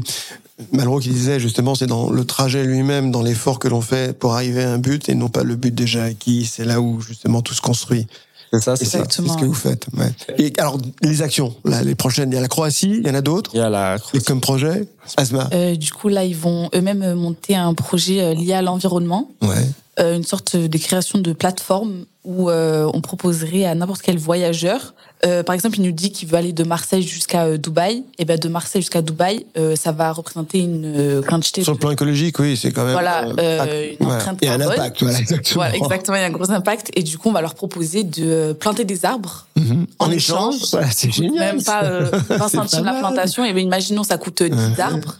Malraux 0.72 0.98
qui 0.98 1.10
disait 1.10 1.38
justement, 1.38 1.74
c'est 1.74 1.86
dans 1.86 2.10
le 2.10 2.24
trajet 2.24 2.64
lui-même, 2.64 3.10
dans 3.10 3.22
l'effort 3.22 3.58
que 3.58 3.68
l'on 3.68 3.82
fait 3.82 4.18
pour 4.18 4.32
arriver 4.32 4.64
à 4.64 4.72
un 4.72 4.78
but 4.78 5.08
et 5.08 5.14
non 5.14 5.28
pas 5.28 5.44
le 5.44 5.56
but 5.56 5.74
déjà 5.74 6.04
acquis. 6.04 6.46
C'est 6.46 6.64
là 6.64 6.80
où 6.80 7.00
justement 7.00 7.42
tout 7.42 7.54
se 7.54 7.60
construit. 7.60 8.06
C'est 8.52 8.60
ça, 8.62 8.76
c'est 8.76 8.84
ça. 8.84 9.04
c'est 9.08 9.26
ce 9.26 9.36
que 9.36 9.44
vous 9.44 9.54
faites. 9.54 9.86
Ouais. 9.96 10.10
Et 10.38 10.52
alors 10.58 10.78
les 11.02 11.22
actions, 11.22 11.54
là, 11.64 11.82
les 11.82 11.94
prochaines, 11.94 12.30
il 12.32 12.34
y 12.34 12.38
a 12.38 12.40
la 12.40 12.48
Croatie, 12.48 13.00
il 13.00 13.06
y 13.06 13.10
en 13.10 13.14
a 13.14 13.20
d'autres. 13.20 13.50
Il 13.54 13.58
y 13.58 13.60
a 13.60 13.68
la 13.70 13.96
Et 14.14 14.20
comme 14.20 14.40
projet, 14.40 14.88
Asma. 15.16 15.48
Euh, 15.52 15.74
du 15.76 15.92
coup, 15.92 16.08
là, 16.08 16.24
ils 16.24 16.36
vont 16.36 16.68
eux-mêmes 16.74 17.14
monter 17.14 17.56
un 17.56 17.74
projet 17.74 18.22
euh, 18.22 18.34
lié 18.34 18.54
à 18.54 18.62
l'environnement, 18.62 19.30
Ouais. 19.42 19.66
Euh, 20.00 20.16
une 20.16 20.24
sorte 20.24 20.56
de 20.56 20.78
création 20.78 21.18
de 21.18 21.32
plateforme 21.32 22.04
où 22.24 22.50
euh, 22.50 22.90
on 22.92 23.00
proposerait 23.00 23.64
à 23.64 23.74
n'importe 23.74 24.02
quel 24.02 24.18
voyageur. 24.18 24.94
euh, 25.24 25.42
par 25.42 25.54
exemple, 25.54 25.78
il 25.78 25.82
nous 25.82 25.92
dit 25.92 26.12
qu'il 26.12 26.28
veut 26.28 26.36
aller 26.36 26.52
de 26.52 26.62
Marseille 26.62 27.02
jusqu'à 27.02 27.56
Dubaï. 27.56 28.04
Et 28.18 28.24
ben 28.24 28.38
de 28.38 28.48
Marseille 28.48 28.82
jusqu'à 28.82 29.02
Dubaï, 29.02 29.46
ça 29.76 29.92
va 29.92 30.12
représenter 30.12 30.60
une 30.60 31.22
quantité. 31.26 31.62
Sur 31.62 31.72
le 31.72 31.78
plan 31.78 31.90
écologique, 31.90 32.38
oui, 32.38 32.56
c'est 32.56 32.70
quand 32.70 32.84
même. 32.84 32.92
Voilà, 32.92 33.22
une 33.22 34.06
empreinte 34.06 34.38
Il 34.42 34.48
y 34.48 34.50
a 34.50 34.54
un 34.54 34.60
impact, 34.60 35.02
voilà, 35.02 35.18
exactement. 35.18 35.54
Voilà, 35.54 35.76
exactement, 35.76 36.16
il 36.16 36.20
y 36.20 36.24
a 36.24 36.26
un 36.26 36.30
gros 36.30 36.50
impact. 36.50 36.90
Et 36.94 37.02
du 37.02 37.18
coup, 37.18 37.30
on 37.30 37.32
va 37.32 37.40
leur 37.40 37.54
proposer 37.54 38.04
de 38.04 38.52
planter 38.52 38.84
des 38.84 39.04
arbres. 39.04 39.46
Mhm. 39.56 39.86
En, 39.98 40.10
échange, 40.10 40.56
c'est 40.92 41.10
génial. 41.10 41.56
Même 41.56 41.64
pas 41.64 41.84
euh, 41.84 42.10
20 42.10 42.18
C'est 42.28 42.38
pas 42.38 42.48
centimes 42.48 42.84
la 42.84 42.94
plantation. 42.94 43.44
Et 43.44 43.52
ben, 43.52 43.64
imaginons, 43.64 44.04
ça 44.04 44.18
coûte 44.18 44.42
euh, 44.42 44.48
10 44.48 44.80
arbres 44.80 45.18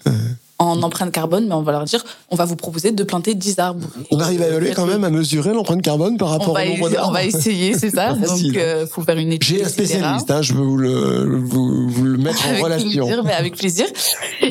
en 0.59 0.83
empreinte 0.83 1.13
carbone, 1.13 1.47
mais 1.47 1.55
on 1.55 1.63
va 1.63 1.73
leur 1.73 1.85
dire, 1.85 2.05
on 2.31 2.37
va 2.37 2.45
vous 2.45 2.57
proposer 2.57 2.91
de 2.91 3.05
planter 3.05 3.35
10 3.35 3.59
arbres. 3.61 3.87
On 4.11 4.19
arrive 4.19 4.43
à 4.43 4.49
évaluer 4.49 4.73
quand 4.75 4.87
même 4.87 5.05
à 5.05 5.11
mesurer 5.11 5.55
l'empreinte 5.55 5.83
carbone 5.83 6.17
par 6.17 6.31
rapport 6.31 6.55
au 6.55 6.65
nombre 6.65 6.91
d'arbres. 6.91 7.09
on 7.11 7.13
va 7.13 7.25
essayer, 7.25 7.79
c'est 7.79 7.91
ça. 7.91 8.13
Donc, 8.15 8.57
euh, 8.57 8.87
faut 8.87 9.03
faire 9.03 9.19
une 9.19 9.33
étude. 9.33 9.59
J'ai 9.59 9.65
un 9.65 9.69
spécialiste, 9.69 10.31
hein, 10.31 10.43
je 10.43 10.55
veux 10.55 10.65
vous 10.65 10.77
le, 10.77 11.39
vous, 11.39 11.89
vous 11.89 12.05
le 12.05 12.19
mettre 12.19 12.45
en 12.45 12.51
Avec 12.51 12.65
relation. 12.65 13.07
plaisir, 13.07 13.25
mais 13.25 13.33
avec 13.33 13.57
plaisir. 13.57 13.87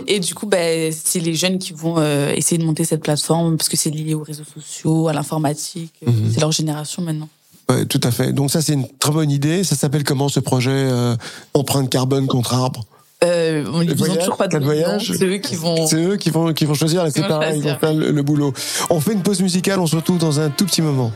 Et 0.07 0.19
du 0.19 0.33
coup, 0.33 0.45
ben, 0.47 0.93
c'est 0.93 1.19
les 1.19 1.35
jeunes 1.35 1.59
qui 1.59 1.73
vont 1.73 1.95
euh, 1.97 2.33
essayer 2.33 2.57
de 2.57 2.65
monter 2.65 2.85
cette 2.85 3.01
plateforme 3.01 3.57
parce 3.57 3.67
que 3.67 3.75
c'est 3.77 3.89
lié 3.89 4.13
aux 4.13 4.23
réseaux 4.23 4.45
sociaux, 4.45 5.09
à 5.09 5.13
l'informatique. 5.13 5.93
Mhm. 6.05 6.31
C'est 6.33 6.39
leur 6.39 6.53
génération 6.53 7.01
maintenant. 7.01 7.27
Ouais, 7.69 7.85
tout 7.85 7.99
à 8.03 8.11
fait. 8.11 8.31
Donc 8.31 8.49
ça, 8.49 8.61
c'est 8.61 8.73
une 8.73 8.87
très 8.97 9.11
bonne 9.11 9.29
idée. 9.29 9.65
Ça 9.65 9.75
s'appelle 9.75 10.05
comment 10.05 10.29
ce 10.29 10.39
projet 10.39 10.71
euh, 10.71 11.17
empreinte 11.53 11.89
carbone 11.89 12.27
contre 12.27 12.53
arbre 12.53 12.85
Euh, 13.23 13.65
on 13.73 13.81
ils 13.81 13.91
ont 13.93 13.95
voyage, 13.95 14.19
toujours 14.19 14.37
pas 14.37 14.47
de 14.47 14.59
voyage. 14.59 15.11
C'est 15.17 15.25
eux 15.25 15.37
qui 15.37 15.55
vont. 15.55 15.87
C'est 15.87 15.95
eux 16.03 16.17
qui 16.17 16.29
vont 16.29 16.53
qui 16.53 16.65
vont 16.65 16.75
choisir. 16.75 17.03
là, 17.03 17.09
C'est 17.09 17.27
pareil, 17.27 17.59
ils 17.59 17.63
vont 17.63 17.77
faire 17.79 17.93
le, 17.93 18.11
le 18.11 18.21
boulot. 18.21 18.53
On 18.91 18.99
fait 18.99 19.13
une 19.13 19.23
pause 19.23 19.41
musicale. 19.41 19.79
On 19.79 19.87
se 19.87 19.95
retrouve 19.95 20.19
dans 20.19 20.39
un 20.39 20.49
tout 20.49 20.65
petit 20.65 20.81
moment. 20.83 21.11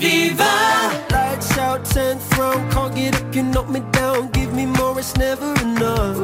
Lights 0.00 1.58
out, 1.58 1.82
10th 1.84 2.38
round, 2.38 2.70
can't 2.72 2.94
get 2.94 3.14
up, 3.16 3.34
you 3.34 3.42
knock 3.42 3.68
me 3.68 3.80
down. 3.92 4.30
Give 4.32 4.52
me 4.54 4.64
more, 4.66 4.98
it's 4.98 5.16
never 5.16 5.52
enough. 5.62 6.16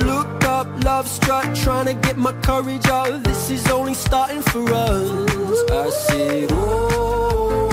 Look 0.00 0.44
up, 0.44 0.66
love 0.84 1.06
struck, 1.06 1.52
trying 1.54 1.86
to 1.86 1.94
get 1.94 2.16
my 2.16 2.32
courage 2.42 2.86
up. 2.88 3.22
This 3.24 3.50
is 3.50 3.68
only 3.70 3.94
starting 3.94 4.42
for 4.42 4.64
us. 4.72 5.10
I 5.70 5.90
said, 5.90 6.48
oh, 6.52 7.68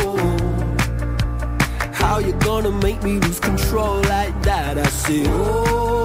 how 1.94 2.20
you 2.20 2.34
gonna 2.34 2.72
make 2.72 3.02
me 3.04 3.20
lose 3.20 3.40
control 3.40 4.02
like 4.10 4.40
that? 4.44 4.78
I 4.78 4.84
said, 4.88 5.26
oh, 5.30 5.99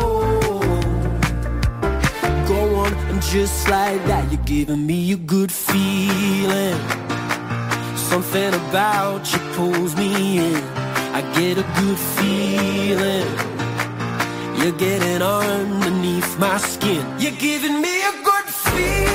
and 2.93 3.23
just 3.23 3.69
like 3.69 4.05
that, 4.07 4.31
you're 4.33 4.43
giving 4.45 4.87
me 4.87 5.12
a 5.12 5.17
good 5.17 5.50
feeling. 5.50 6.79
Something 7.97 8.55
about 8.55 9.33
you 9.33 9.38
pulls 9.55 9.97
me 9.97 10.38
in. 10.38 10.62
I 11.14 11.21
get 11.35 11.59
a 11.59 11.67
good 11.81 11.99
feeling. 12.17 13.29
You're 14.59 14.79
getting 14.79 15.23
underneath 15.23 16.38
my 16.38 16.59
skin. 16.59 17.05
You're 17.19 17.38
giving 17.38 17.81
me 17.81 18.03
a 18.03 18.12
good 18.23 18.45
feeling. 18.45 19.13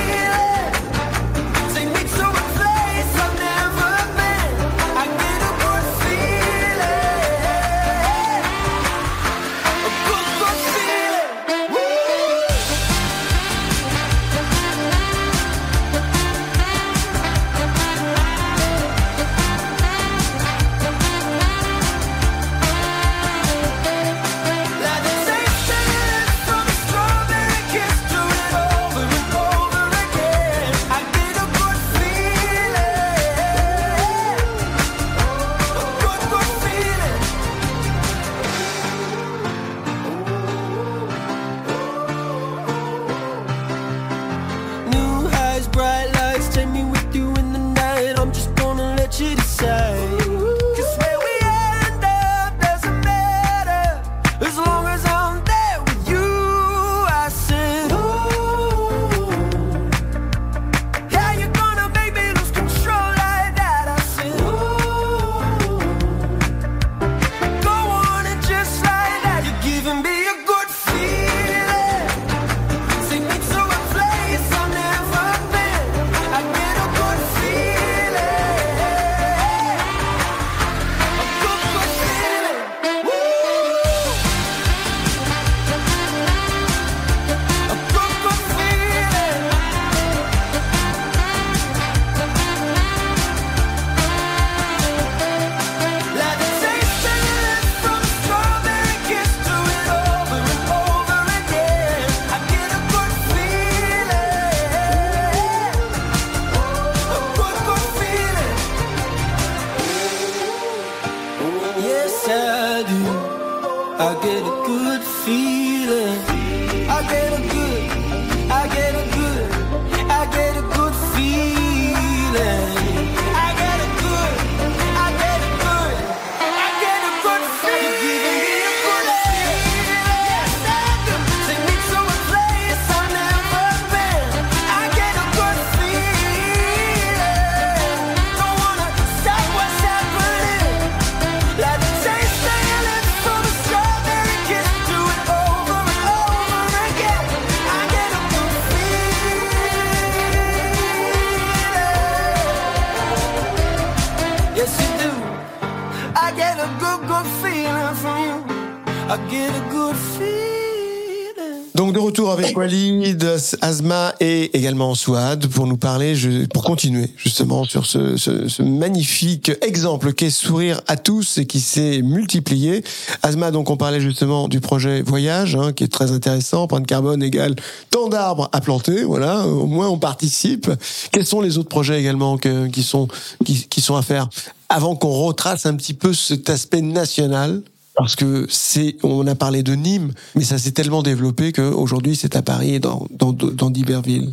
Walid, 163.50 163.58
Asma 163.62 164.14
et 164.20 164.56
également 164.56 164.94
Souad 164.94 165.46
pour 165.48 165.66
nous 165.66 165.76
parler, 165.76 166.14
pour 166.52 166.64
continuer 166.64 167.10
justement 167.16 167.64
sur 167.64 167.86
ce, 167.86 168.62
magnifique 168.62 169.52
exemple 169.62 170.12
qu'est 170.12 170.30
Sourire 170.30 170.80
à 170.86 170.96
tous 170.96 171.38
et 171.38 171.46
qui 171.46 171.60
s'est 171.60 172.02
multiplié. 172.02 172.84
Asma, 173.22 173.50
donc 173.50 173.70
on 173.70 173.76
parlait 173.76 174.00
justement 174.00 174.48
du 174.48 174.60
projet 174.60 175.02
Voyage, 175.02 175.56
hein, 175.56 175.72
qui 175.72 175.84
est 175.84 175.92
très 175.92 176.12
intéressant. 176.12 176.66
Point 176.66 176.80
de 176.80 176.86
carbone 176.86 177.22
égale 177.22 177.56
tant 177.90 178.08
d'arbres 178.08 178.48
à 178.52 178.60
planter, 178.60 179.02
voilà. 179.04 179.46
Au 179.46 179.66
moins 179.66 179.88
on 179.88 179.98
participe. 179.98 180.70
Quels 181.12 181.26
sont 181.26 181.40
les 181.40 181.58
autres 181.58 181.68
projets 181.68 181.98
également 182.00 182.38
qui 182.38 182.82
sont 182.82 183.08
qui 183.44 183.80
sont 183.80 183.96
à 183.96 184.02
faire? 184.02 184.28
Avant 184.68 184.94
qu'on 184.94 185.10
retrace 185.10 185.66
un 185.66 185.74
petit 185.74 185.94
peu 185.94 186.14
cet 186.14 186.48
aspect 186.48 186.80
national 186.80 187.62
parce 187.94 188.16
que 188.16 188.46
c'est, 188.48 188.96
on 189.02 189.26
a 189.26 189.34
parlé 189.34 189.62
de 189.62 189.74
Nîmes, 189.74 190.12
mais 190.34 190.44
ça 190.44 190.58
s'est 190.58 190.72
tellement 190.72 191.02
développé 191.02 191.52
qu'aujourd'hui 191.52 192.16
c'est 192.16 192.36
à 192.36 192.42
Paris 192.42 192.74
et 192.74 192.80
dans, 192.80 193.06
dans, 193.10 193.32
dans 193.32 193.70
divers 193.70 194.02
villes. 194.02 194.32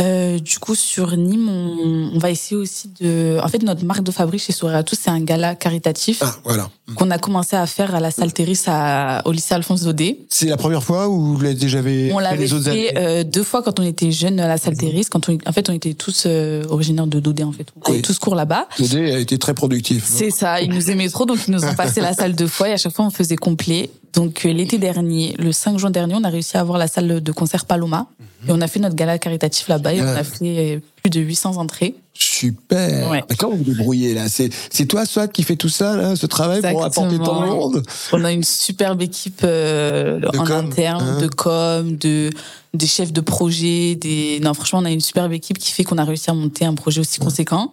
Euh, 0.00 0.38
du 0.38 0.58
coup, 0.58 0.74
sur 0.74 1.16
Nîmes, 1.16 1.48
on, 1.48 2.10
on 2.14 2.18
va 2.18 2.30
essayer 2.30 2.56
aussi 2.56 2.90
de. 3.00 3.38
En 3.42 3.48
fait, 3.48 3.62
notre 3.62 3.84
marque 3.84 4.02
de 4.02 4.10
fabrique 4.10 4.42
chez 4.42 4.52
Sourire 4.52 4.76
à 4.76 4.82
tous, 4.82 4.98
c'est 5.00 5.10
un 5.10 5.20
gala 5.20 5.54
caritatif 5.54 6.18
Ah, 6.22 6.34
voilà. 6.44 6.68
qu'on 6.96 7.10
a 7.10 7.18
commencé 7.18 7.56
à 7.56 7.66
faire 7.66 7.94
à 7.94 8.00
la 8.00 8.10
salle 8.10 8.32
Terris 8.32 8.60
à, 8.66 9.22
au 9.24 9.32
lycée 9.32 9.54
Alphonse 9.54 9.82
Daudet. 9.82 10.18
C'est 10.28 10.46
la 10.46 10.56
première 10.56 10.82
fois 10.82 11.08
ou 11.08 11.34
vous 11.36 11.40
l'avez 11.40 11.54
déjà 11.54 11.82
fait 11.82 12.10
On 12.12 12.18
l'avait 12.18 12.46
fait 12.46 12.92
euh, 12.98 13.24
deux 13.24 13.42
fois 13.42 13.62
quand 13.62 13.80
on 13.80 13.82
était 13.82 14.10
jeunes 14.12 14.38
à 14.40 14.48
la 14.48 14.58
salle 14.58 14.76
Terris. 14.76 15.06
Quand 15.10 15.28
on, 15.28 15.38
en 15.46 15.52
fait, 15.52 15.70
on 15.70 15.72
était 15.72 15.94
tous 15.94 16.24
euh, 16.26 16.64
originaires 16.68 17.06
de 17.06 17.18
Daudet, 17.20 17.44
en 17.44 17.52
fait. 17.52 17.66
On 17.86 17.92
Oui. 17.92 18.02
tous 18.02 18.18
cours 18.18 18.34
là-bas. 18.34 18.68
Dé 18.78 19.12
a 19.14 19.18
été 19.18 19.38
très 19.38 19.54
productif. 19.54 20.04
C'est 20.06 20.30
ça, 20.30 20.60
ils 20.60 20.70
nous 20.70 20.90
aimaient 20.90 21.08
trop, 21.08 21.24
donc 21.24 21.38
ils 21.48 21.52
nous 21.52 21.64
ont 21.64 21.74
passé 21.74 22.00
la 22.00 22.12
salle 22.12 22.34
deux 22.34 22.46
fois 22.48 22.68
et 22.68 22.72
à 22.72 22.76
chaque 22.76 22.92
fois 22.92 23.04
on 23.06 23.10
faisait 23.10 23.36
complet. 23.36 23.90
Donc 24.16 24.44
euh, 24.46 24.52
l'été 24.52 24.78
dernier, 24.78 25.34
le 25.38 25.52
5 25.52 25.78
juin 25.78 25.90
dernier, 25.90 26.14
on 26.14 26.24
a 26.24 26.28
réussi 26.30 26.56
à 26.56 26.60
avoir 26.60 26.78
la 26.78 26.88
salle 26.88 27.20
de 27.22 27.32
concert 27.32 27.66
Paloma 27.66 28.06
et 28.48 28.50
on 28.52 28.60
a 28.60 28.66
fait 28.66 28.80
notre 28.80 28.94
gala 28.96 29.18
caritatif 29.18 29.68
là-bas 29.68 29.92
et 29.92 30.00
on 30.00 30.06
a 30.06 30.24
fait 30.24 30.76
euh, 30.76 30.80
plus 31.02 31.10
de 31.10 31.20
800 31.20 31.56
entrées. 31.58 31.94
Super. 32.14 33.10
Ouais. 33.10 33.22
Comment 33.38 33.56
vous 33.56 33.64
débrouillez 33.64 34.14
là? 34.14 34.26
C'est 34.28 34.86
toi, 34.86 35.04
Swat, 35.04 35.28
qui 35.28 35.42
fait 35.42 35.56
tout 35.56 35.68
ça, 35.68 35.96
là, 35.96 36.16
ce 36.16 36.26
travail 36.26 36.60
pour 36.62 36.82
apporter 36.84 37.18
tant 37.18 37.40
de 37.42 37.46
monde? 37.46 37.82
On 38.12 38.24
a 38.24 38.32
une 38.32 38.42
superbe 38.44 39.02
équipe 39.02 39.40
euh, 39.44 40.20
en 40.38 40.44
com, 40.44 40.50
interne, 40.66 41.04
hein. 41.06 41.20
de 41.20 41.26
com, 41.28 41.96
de 41.96 42.30
des 42.74 42.86
chefs 42.86 43.12
de 43.12 43.20
projet, 43.22 43.94
des 43.96 44.38
non 44.42 44.52
franchement 44.54 44.80
on 44.80 44.84
a 44.84 44.90
une 44.90 45.00
superbe 45.00 45.32
équipe 45.32 45.58
qui 45.58 45.72
fait 45.72 45.82
qu'on 45.84 45.96
a 45.98 46.04
réussi 46.04 46.28
à 46.30 46.34
monter 46.34 46.64
un 46.66 46.74
projet 46.74 47.00
aussi 47.00 47.18
conséquent. 47.20 47.72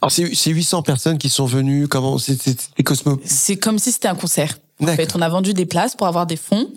Alors 0.00 0.12
c'est 0.12 0.32
c'est 0.34 0.50
800 0.50 0.82
personnes 0.82 1.18
qui 1.18 1.28
sont 1.28 1.46
venues. 1.46 1.88
Comment 1.88 2.18
c'est 2.18 2.40
c'est- 2.40 2.68
c'est 2.76 2.82
Cosmo 2.84 3.20
C'est 3.24 3.56
comme 3.56 3.78
si 3.78 3.90
c'était 3.92 4.08
un 4.08 4.14
concert. 4.14 4.58
En 4.80 4.86
fait, 4.86 5.14
on 5.14 5.22
a 5.22 5.28
vendu 5.28 5.54
des 5.54 5.66
places 5.66 5.94
pour 5.94 6.06
avoir 6.06 6.26
des 6.26 6.36
fonds 6.36 6.68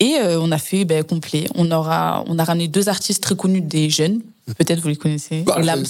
et 0.00 0.16
euh, 0.16 0.40
on 0.40 0.50
a 0.50 0.58
fait 0.58 0.84
ben, 0.84 1.04
complet. 1.04 1.46
On 1.54 1.70
aura, 1.70 2.24
on 2.26 2.38
a 2.38 2.44
ramené 2.44 2.68
deux 2.68 2.88
artistes 2.88 3.22
très 3.22 3.36
connus 3.36 3.60
des 3.60 3.90
jeunes. 3.90 4.20
Peut-être 4.56 4.80
vous 4.80 4.88
les 4.88 4.96
connaissez. 4.96 5.42
Bah, 5.42 5.58
Lams. 5.60 5.84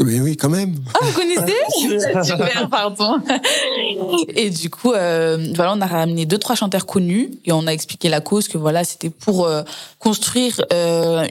Mais 0.00 0.18
oui, 0.18 0.36
quand 0.36 0.48
même. 0.48 0.74
Ah, 0.92 0.98
vous 1.04 1.12
connaissez 1.12 1.54
Super, 2.24 2.68
pardon. 2.68 3.20
Et 4.28 4.50
du 4.50 4.68
coup, 4.68 4.92
euh, 4.92 5.52
voilà, 5.54 5.72
on 5.72 5.80
a 5.80 5.86
ramené 5.86 6.26
deux 6.26 6.38
trois 6.38 6.56
chanteurs 6.56 6.84
connus 6.84 7.30
et 7.44 7.52
on 7.52 7.66
a 7.68 7.70
expliqué 7.70 8.08
la 8.08 8.20
cause 8.20 8.48
que 8.48 8.58
voilà, 8.58 8.82
c'était 8.82 9.10
pour 9.10 9.46
euh, 9.46 9.62
construire 10.00 10.60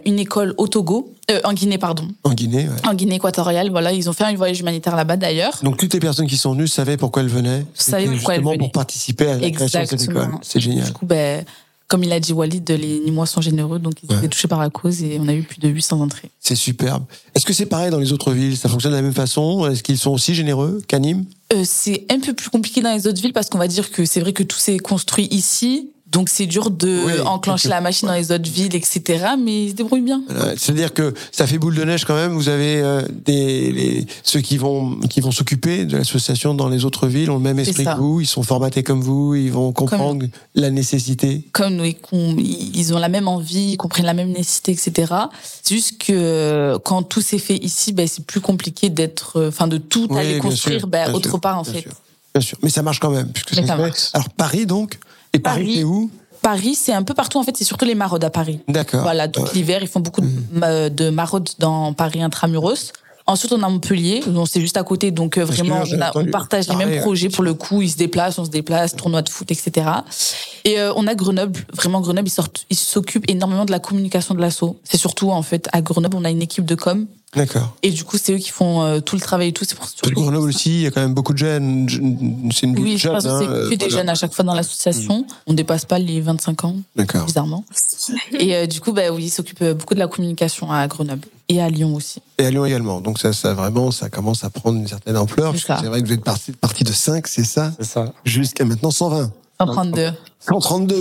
une 0.05 0.17
école 0.17 0.53
au 0.57 0.69
Togo, 0.69 1.12
euh, 1.31 1.39
en 1.43 1.53
Guinée, 1.53 1.77
pardon, 1.77 2.07
En 2.23 2.33
Guinée. 2.33 2.67
ouais. 2.67 2.87
en 2.89 2.93
Guinée 2.93 3.15
équatoriale. 3.15 3.69
Voilà, 3.71 3.91
ils 3.93 4.09
ont 4.09 4.13
fait 4.13 4.25
un 4.25 4.35
voyage 4.35 4.59
humanitaire 4.59 4.95
là-bas 4.95 5.15
d'ailleurs. 5.17 5.57
Donc 5.63 5.77
toutes 5.77 5.93
les 5.93 5.99
personnes 5.99 6.27
qui 6.27 6.37
sont 6.37 6.53
venues 6.53 6.67
savaient 6.67 6.97
pourquoi 6.97 7.21
elles 7.21 7.29
venaient. 7.29 7.65
Savaient 7.73 8.05
pourquoi 8.07 8.33
elles 8.35 8.39
justement 8.41 8.51
venaient. 8.51 8.57
pour 8.59 8.71
participer 8.71 9.27
à 9.27 9.37
la 9.37 9.49
création 9.51 9.81
de 9.81 9.85
cette 9.85 9.93
Exactement. 9.93 10.23
école. 10.25 10.39
C'est 10.41 10.59
génial. 10.59 10.85
Du 10.87 10.91
coup, 10.93 11.05
ben, 11.05 11.45
comme 11.87 12.03
il 12.03 12.11
a 12.11 12.19
dit 12.19 12.33
Walid, 12.33 12.69
les 12.71 12.99
Nîmois 13.01 13.25
sont 13.27 13.39
généreux, 13.41 13.77
donc 13.79 13.93
ils 14.03 14.09
Ouais. 14.11 14.17
étaient 14.17 14.27
touchés 14.29 14.47
par 14.47 14.59
la 14.59 14.69
cause 14.69 15.03
et 15.03 15.17
on 15.21 15.27
a 15.27 15.33
eu 15.33 15.43
plus 15.43 15.59
de 15.59 15.69
800 15.69 16.01
entrées. 16.01 16.29
C'est 16.39 16.55
superbe. 16.55 17.03
Est-ce 17.35 17.45
que 17.45 17.53
c'est 17.53 17.67
pareil 17.67 17.91
dans 17.91 17.99
les 17.99 18.11
autres 18.13 18.31
villes? 18.31 18.57
Ça 18.57 18.67
fonctionne 18.67 18.91
de 18.93 18.97
la 18.97 19.01
même 19.03 19.13
façon? 19.13 19.69
Est-ce 19.69 19.83
qu'ils 19.83 19.97
sont 19.99 20.11
aussi 20.11 20.33
généreux 20.33 20.81
qu'à 20.87 20.97
Nîmes? 20.99 21.25
Euh, 21.53 21.61
c'est 21.65 22.05
un 22.09 22.19
peu 22.19 22.33
plus 22.33 22.49
compliqué 22.49 22.81
dans 22.81 22.93
les 22.93 23.05
autres 23.07 23.21
villes 23.21 23.33
parce 23.33 23.47
qu'on 23.49 23.59
va 23.59 23.67
dire 23.67 23.91
que 23.91 24.05
c'est 24.05 24.19
vrai 24.21 24.33
que 24.33 24.43
tout 24.43 24.57
s'est 24.57 24.79
construit 24.79 25.27
ici. 25.29 25.89
Donc 26.13 26.29
c'est 26.29 26.45
dur 26.45 26.69
de 26.69 27.01
Oui, 27.05 27.19
enclencher 27.25 27.69
la 27.69 27.81
machine 27.81 28.07
dans 28.07 28.13
les 28.13 28.31
autres 28.31 28.49
villes, 28.49 28.75
etc. 28.75 29.25
Mais 29.37 29.65
ils 29.65 29.69
se 29.71 29.75
débrouillent 29.75 30.01
bien. 30.01 30.21
C'est-à-dire 30.55 30.93
que 30.93 31.13
ça 31.31 31.47
fait 31.47 31.57
boule 31.57 31.75
de 31.75 31.83
neige 31.83 32.05
quand 32.05 32.15
même. 32.15 32.33
Vous 32.33 32.49
avez 32.49 32.81
euh, 32.81 33.01
des 33.25 33.71
les, 33.71 34.05
ceux 34.23 34.39
qui 34.39 34.57
vont 34.57 34.99
qui 35.09 35.21
vont 35.21 35.31
s'occuper 35.31 35.85
de 35.85 35.97
l'association 35.97 36.53
dans 36.53 36.69
les 36.69 36.85
autres 36.85 37.07
villes 37.07 37.31
ont 37.31 37.37
le 37.37 37.41
même 37.41 37.59
esprit 37.59 37.83
que 37.83 37.97
vous. 37.97 38.21
Ils 38.21 38.27
sont 38.27 38.43
formatés 38.43 38.83
comme 38.83 39.01
vous. 39.01 39.33
Ils 39.35 39.51
vont 39.51 39.71
comprendre 39.71 40.25
la 40.53 40.69
nécessité. 40.69 41.43
Comme 41.51 41.75
nous, 41.75 41.91
ils 42.13 42.93
ont 42.93 42.99
la 42.99 43.09
même 43.09 43.27
envie, 43.27 43.71
ils 43.71 43.77
comprennent 43.77 44.05
la 44.05 44.13
même 44.13 44.31
nécessité, 44.31 44.71
etc. 44.71 45.13
C'est 45.63 45.75
juste 45.75 45.97
que 45.97 46.77
quand 46.83 47.01
tout 47.03 47.21
s'est 47.21 47.39
fait 47.39 47.57
ici, 47.57 47.91
ben, 47.91 48.07
c'est 48.07 48.25
plus 48.25 48.41
compliqué 48.41 48.89
d'être, 48.89 49.37
euh, 49.37 49.49
enfin 49.49 49.67
de 49.67 49.77
tout 49.77 50.07
Oui, 50.11 50.19
aller 50.19 50.37
construire 50.37 50.79
sûr, 50.81 50.87
ben, 50.87 51.11
autre 51.13 51.29
sûr, 51.29 51.41
part 51.41 51.57
en 51.57 51.63
bien 51.63 51.73
fait. 51.73 51.81
sûr. 51.81 51.91
Bien 52.35 52.41
sûr, 52.41 52.57
mais 52.61 52.69
ça 52.69 52.81
marche 52.81 52.99
quand 52.99 53.11
même. 53.11 53.31
Puisque 53.31 53.55
Mais 53.55 53.61
ça 53.61 53.67
ça 53.67 53.77
marche. 53.77 54.09
Alors 54.13 54.29
Paris 54.29 54.65
donc. 54.65 54.99
Et 55.33 55.39
Paris, 55.39 55.63
Paris. 55.63 55.75
c'est 55.77 55.83
où 55.83 56.11
Paris, 56.41 56.75
c'est 56.75 56.93
un 56.93 57.03
peu 57.03 57.13
partout 57.13 57.39
en 57.39 57.43
fait. 57.43 57.55
C'est 57.57 57.63
surtout 57.63 57.85
les 57.85 57.95
maraudes 57.95 58.23
à 58.23 58.29
Paris. 58.29 58.59
D'accord. 58.67 59.01
Voilà, 59.01 59.27
tout 59.27 59.41
Ouais. 59.41 59.49
l'hiver, 59.53 59.79
ils 59.81 59.87
font 59.87 59.99
beaucoup 60.01 60.21
de, 60.21 60.27
ma- 60.51 60.89
de 60.89 61.09
maraudes 61.09 61.49
dans 61.59 61.93
Paris 61.93 62.21
intramuros. 62.21 62.91
Ensuite, 63.25 63.53
on 63.53 63.63
a 63.63 63.69
Montpellier, 63.69 64.19
donc 64.27 64.49
c'est 64.49 64.59
juste 64.59 64.75
à 64.75 64.83
côté, 64.83 65.09
donc 65.11 65.37
euh, 65.37 65.45
vraiment, 65.45 65.81
on, 65.89 66.01
a- 66.01 66.11
on 66.15 66.25
partage 66.25 66.67
les 66.67 66.75
mêmes 66.75 66.91
euh, 66.91 67.01
projets 67.01 67.29
pour 67.29 67.45
le 67.45 67.53
coup. 67.53 67.81
Ils 67.81 67.89
se 67.91 67.95
déplacent, 67.95 68.37
on 68.37 68.43
se 68.43 68.49
déplace, 68.49 68.93
tournoi 68.97 69.21
de 69.21 69.29
foot, 69.29 69.49
etc. 69.49 69.87
Et 70.65 70.79
euh, 70.79 70.93
on 70.95 71.07
a 71.07 71.15
Grenoble, 71.15 71.65
vraiment 71.73 71.99
Grenoble, 72.01 72.29
ils 72.69 72.75
s'occupent 72.77 73.29
énormément 73.29 73.65
de 73.65 73.71
la 73.71 73.79
communication 73.79 74.33
de 74.33 74.39
l'assaut. 74.39 74.79
C'est 74.83 74.97
surtout 74.97 75.29
en 75.31 75.41
fait 75.41 75.67
à 75.73 75.81
Grenoble, 75.81 76.15
on 76.17 76.23
a 76.23 76.29
une 76.29 76.41
équipe 76.41 76.63
de 76.65 76.75
com, 76.75 77.05
D'accord. 77.35 77.75
et 77.83 77.89
du 77.91 78.03
coup, 78.05 78.17
c'est 78.17 78.31
eux 78.33 78.37
qui 78.37 78.49
font 78.51 78.81
euh, 78.81 78.99
tout 79.01 79.15
le 79.17 79.21
travail 79.21 79.49
et 79.49 79.51
tout. 79.51 79.65
C'est 79.67 79.75
pour 79.75 79.89
que 79.93 80.09
Grenoble 80.11 80.47
aussi, 80.47 80.69
il 80.75 80.81
y 80.81 80.85
a 80.87 80.91
quand 80.91 81.01
même 81.01 81.13
beaucoup 81.13 81.33
de 81.33 81.37
jeunes. 81.37 81.89
Je- 81.89 81.97
C'est 82.55 82.65
une 82.67 82.79
Oui, 82.79 82.93
je 82.93 83.03
jeune. 83.03 83.13
pense 83.13 83.23
que 83.23 83.29
hein, 83.29 83.39
c'est 83.41 83.47
euh, 83.47 83.69
que 83.71 83.75
des 83.75 83.85
voilà. 83.87 83.97
jeunes 83.97 84.09
à 84.09 84.15
chaque 84.15 84.33
fois 84.33 84.45
dans 84.45 84.53
l'association. 84.53 85.25
On 85.47 85.53
dépasse 85.53 85.83
pas 85.83 85.99
les 85.99 86.21
25 86.21 86.63
ans, 86.63 86.75
D'accord. 86.95 87.25
bizarrement. 87.25 87.65
Et 88.39 88.55
euh, 88.55 88.65
du 88.65 88.79
coup, 88.79 88.93
bah 88.93 89.11
oui, 89.11 89.25
ils 89.25 89.29
s'occupent 89.31 89.63
beaucoup 89.77 89.95
de 89.95 89.99
la 89.99 90.07
communication 90.07 90.71
à 90.71 90.87
Grenoble 90.87 91.27
et 91.49 91.61
à 91.61 91.69
Lyon 91.69 91.93
aussi. 91.95 92.21
Et 92.37 92.45
à 92.45 92.51
Lyon 92.51 92.65
également. 92.65 93.01
Donc 93.01 93.19
ça, 93.19 93.33
ça 93.33 93.53
vraiment, 93.53 93.91
ça 93.91 94.09
commence 94.09 94.43
à 94.45 94.49
prendre 94.49 94.77
une 94.77 94.87
certaine 94.87 95.17
ampleur. 95.17 95.51
Que 95.53 95.59
ça. 95.59 95.77
C'est 95.81 95.87
vrai 95.87 96.01
que 96.01 96.07
vous 96.07 96.13
êtes 96.13 96.23
parti, 96.23 96.51
parti 96.53 96.83
de 96.85 96.93
5, 96.93 97.27
c'est 97.27 97.43
ça? 97.43 97.73
C'est 97.79 97.85
ça. 97.85 98.13
Jusqu'à 98.23 98.63
maintenant 98.63 98.91
120. 98.91 99.29
132. 99.59 100.11
132. 100.39 100.95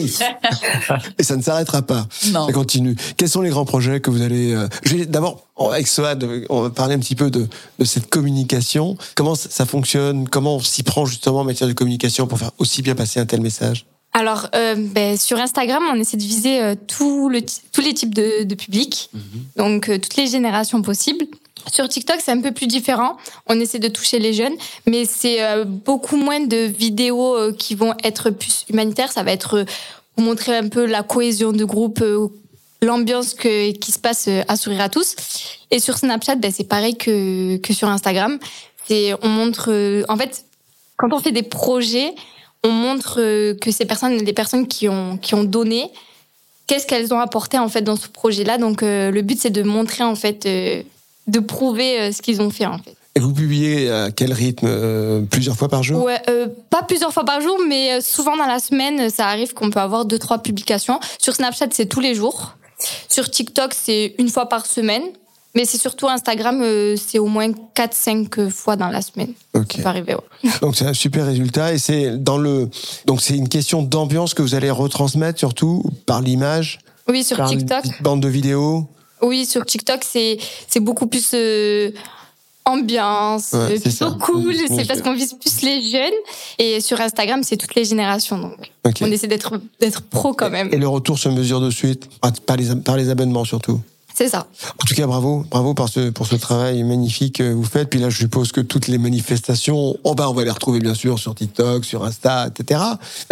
Et 1.18 1.22
ça 1.22 1.36
ne 1.36 1.42
s'arrêtera 1.42 1.82
pas. 1.82 2.06
Non. 2.32 2.46
Ça 2.46 2.52
continue. 2.52 2.94
Quels 3.16 3.28
sont 3.28 3.40
les 3.40 3.50
grands 3.50 3.64
projets 3.64 4.00
que 4.00 4.10
vous 4.10 4.22
allez... 4.22 4.54
euh, 4.54 4.68
D'abord, 5.06 5.42
avec 5.58 5.86
Soad, 5.88 6.24
on 6.48 6.62
va 6.62 6.70
parler 6.70 6.94
un 6.94 6.98
petit 7.00 7.16
peu 7.16 7.30
de, 7.30 7.48
de 7.78 7.84
cette 7.84 8.08
communication. 8.08 8.96
Comment 9.16 9.34
ça, 9.34 9.66
fonctionne? 9.66 10.28
Comment 10.28 10.56
on 10.56 10.60
s'y 10.60 10.82
prend 10.82 11.06
justement 11.06 11.40
en 11.40 11.44
matière 11.44 11.68
de 11.68 11.72
communication 11.74 12.26
pour 12.26 12.38
faire 12.38 12.52
aussi 12.58 12.82
bien 12.82 12.94
passer 12.94 13.18
un 13.20 13.26
tel 13.26 13.40
message? 13.40 13.86
Alors, 14.14 14.48
euh, 14.54 14.74
ben, 14.76 15.16
sur 15.16 15.38
Instagram, 15.38 15.82
on 15.90 15.96
essaie 15.98 16.18
de 16.18 16.22
viser 16.22 16.60
euh, 16.62 16.74
tout 16.86 17.30
le, 17.30 17.40
ti- 17.42 17.62
tous 17.72 17.80
les 17.80 17.94
types 17.94 18.12
de, 18.14 18.44
de 18.44 18.54
publics, 18.54 19.08
donc 19.56 19.88
euh, 19.88 19.98
toutes 19.98 20.16
les 20.16 20.26
générations 20.26 20.82
possibles. 20.82 21.24
Sur 21.70 21.88
TikTok, 21.88 22.16
c'est 22.20 22.32
un 22.32 22.40
peu 22.40 22.52
plus 22.52 22.66
différent. 22.66 23.16
On 23.46 23.58
essaie 23.60 23.78
de 23.78 23.88
toucher 23.88 24.18
les 24.18 24.32
jeunes, 24.32 24.54
mais 24.86 25.04
c'est 25.04 25.42
euh, 25.42 25.64
beaucoup 25.64 26.16
moins 26.16 26.40
de 26.40 26.56
vidéos 26.56 27.36
euh, 27.36 27.52
qui 27.52 27.74
vont 27.74 27.94
être 28.04 28.30
plus 28.30 28.64
humanitaires. 28.68 29.12
Ça 29.12 29.22
va 29.22 29.32
être 29.32 29.58
euh, 29.58 29.64
montrer 30.16 30.56
un 30.56 30.68
peu 30.68 30.86
la 30.86 31.02
cohésion 31.02 31.52
de 31.52 31.64
groupe, 31.64 32.04
l'ambiance 32.82 33.34
que, 33.34 33.70
qui 33.72 33.92
se 33.92 33.98
passe 33.98 34.28
à 34.48 34.56
sourire 34.56 34.82
à 34.82 34.88
tous. 34.88 35.14
Et 35.70 35.78
sur 35.78 35.96
Snapchat, 35.96 36.36
ben, 36.36 36.52
c'est 36.52 36.68
pareil 36.68 36.96
que, 36.96 37.56
que 37.58 37.72
sur 37.72 37.88
Instagram. 37.88 38.38
C'est, 38.86 39.14
on 39.22 39.28
montre, 39.28 40.04
en 40.08 40.16
fait, 40.16 40.44
quand 40.96 41.12
on 41.12 41.20
fait 41.20 41.32
des 41.32 41.42
projets, 41.42 42.14
on 42.64 42.70
montre 42.70 43.14
que 43.54 43.70
ces 43.70 43.86
personnes, 43.86 44.18
des 44.18 44.32
personnes 44.32 44.68
qui 44.68 44.88
ont, 44.88 45.16
qui 45.16 45.34
ont 45.34 45.44
donné, 45.44 45.90
qu'est-ce 46.66 46.86
qu'elles 46.86 47.14
ont 47.14 47.20
apporté 47.20 47.58
en 47.58 47.68
fait 47.68 47.82
dans 47.82 47.96
ce 47.96 48.08
projet-là. 48.08 48.58
Donc 48.58 48.82
le 48.82 49.20
but 49.22 49.38
c'est 49.40 49.50
de 49.50 49.62
montrer 49.62 50.04
en 50.04 50.14
fait, 50.14 50.46
de 51.26 51.40
prouver 51.40 52.00
euh, 52.00 52.12
ce 52.12 52.22
qu'ils 52.22 52.40
ont 52.40 52.50
fait 52.50 52.66
en 52.66 52.78
fait. 52.78 52.96
Et 53.14 53.20
vous 53.20 53.32
publiez 53.32 53.90
à 53.90 54.10
quel 54.10 54.32
rythme 54.32 54.66
euh, 54.68 55.20
Plusieurs 55.30 55.56
fois 55.56 55.68
par 55.68 55.82
jour? 55.82 56.02
Ouais, 56.04 56.20
euh, 56.30 56.48
pas 56.70 56.82
plusieurs 56.82 57.12
fois 57.12 57.24
par 57.26 57.40
jour, 57.42 57.58
mais 57.68 58.00
souvent 58.00 58.36
dans 58.38 58.46
la 58.46 58.58
semaine, 58.58 59.10
ça 59.10 59.26
arrive 59.28 59.52
qu'on 59.52 59.68
peut 59.70 59.80
avoir 59.80 60.06
deux 60.06 60.18
trois 60.18 60.38
publications. 60.38 60.98
Sur 61.18 61.34
Snapchat, 61.34 61.66
c'est 61.72 61.86
tous 61.86 62.00
les 62.00 62.14
jours. 62.14 62.56
Sur 63.08 63.30
TikTok, 63.30 63.74
c'est 63.74 64.14
une 64.18 64.28
fois 64.30 64.48
par 64.48 64.64
semaine. 64.66 65.02
Mais 65.54 65.66
c'est 65.66 65.76
surtout 65.76 66.08
Instagram, 66.08 66.62
euh, 66.62 66.96
c'est 66.96 67.18
au 67.18 67.26
moins 67.26 67.50
4-5 67.76 68.48
fois 68.48 68.76
dans 68.76 68.88
la 68.88 69.02
semaine. 69.02 69.34
Ok. 69.52 69.74
Ça 69.76 69.82
peut 69.82 69.88
arriver, 69.88 70.14
ouais. 70.14 70.50
Donc 70.62 70.76
c'est 70.76 70.86
un 70.86 70.94
super 70.94 71.26
résultat 71.26 71.74
et 71.74 71.78
c'est 71.78 72.16
dans 72.16 72.38
le 72.38 72.70
donc 73.04 73.20
c'est 73.20 73.36
une 73.36 73.50
question 73.50 73.82
d'ambiance 73.82 74.32
que 74.32 74.40
vous 74.40 74.54
allez 74.54 74.70
retransmettre 74.70 75.38
surtout 75.38 75.84
par 76.06 76.22
l'image, 76.22 76.78
Oui, 77.06 77.22
sur 77.22 77.36
par 77.36 77.50
TikTok. 77.50 77.84
une 77.84 77.92
bande 78.00 78.20
de 78.22 78.28
vidéos. 78.28 78.86
Oui, 79.22 79.46
sur 79.46 79.64
TikTok, 79.64 80.00
c'est 80.04 80.38
beaucoup 80.80 81.06
plus 81.06 81.30
euh, 81.34 81.90
ambiance, 82.64 83.52
Ouais, 83.52 83.58
euh, 83.58 83.68
c'est 83.76 83.80
plutôt 83.90 84.10
ça. 84.10 84.16
cool. 84.20 84.54
C'est 84.68 84.86
parce 84.86 85.00
qu'on 85.02 85.14
vise 85.14 85.34
plus 85.34 85.62
les 85.62 85.82
jeunes. 85.88 86.12
Et 86.58 86.80
sur 86.80 87.00
Instagram, 87.00 87.42
c'est 87.42 87.56
toutes 87.56 87.74
les 87.74 87.84
générations. 87.84 88.38
Donc, 88.38 88.56
on 89.00 89.06
essaie 89.06 89.26
d'être 89.28 89.58
pro 90.10 90.32
quand 90.32 90.50
même. 90.50 90.68
Et 90.72 90.76
le 90.76 90.88
retour 90.88 91.18
se 91.18 91.28
mesure 91.28 91.60
de 91.60 91.70
suite? 91.70 92.08
Par 92.46 92.56
les 92.56 92.74
par 92.76 92.96
les 92.96 93.08
abonnements 93.10 93.44
surtout. 93.44 93.80
C'est 94.14 94.28
ça. 94.28 94.46
En 94.80 94.86
tout 94.86 94.94
cas, 94.94 95.06
bravo, 95.06 95.44
bravo 95.50 95.74
pour 95.74 95.88
ce, 95.88 96.10
pour 96.10 96.26
ce 96.26 96.36
travail 96.36 96.82
magnifique 96.82 97.36
que 97.36 97.52
vous 97.52 97.64
faites. 97.64 97.88
Puis 97.88 98.00
là, 98.00 98.10
je 98.10 98.18
suppose 98.18 98.52
que 98.52 98.60
toutes 98.60 98.88
les 98.88 98.98
manifestations, 98.98 99.96
oh 100.04 100.14
ben, 100.14 100.26
on 100.28 100.32
va 100.32 100.44
les 100.44 100.50
retrouver 100.50 100.80
bien 100.80 100.94
sûr 100.94 101.18
sur 101.18 101.34
TikTok, 101.34 101.84
sur 101.84 102.04
Insta, 102.04 102.48
etc. 102.48 102.80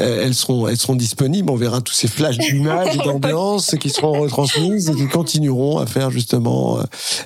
Euh, 0.00 0.24
elles 0.24 0.34
seront, 0.34 0.68
elles 0.68 0.78
seront 0.78 0.96
disponibles. 0.96 1.50
On 1.50 1.56
verra 1.56 1.80
tous 1.80 1.92
ces 1.92 2.08
flashs 2.08 2.38
d'images 2.38 2.94
et 2.94 2.98
d'ambiance 2.98 3.74
qui 3.80 3.90
seront 3.90 4.20
retransmises 4.20 4.88
et 4.90 4.94
qui 4.94 5.08
continueront 5.08 5.78
à 5.78 5.86
faire 5.86 6.10
justement, 6.10 6.78
euh, 6.78 6.82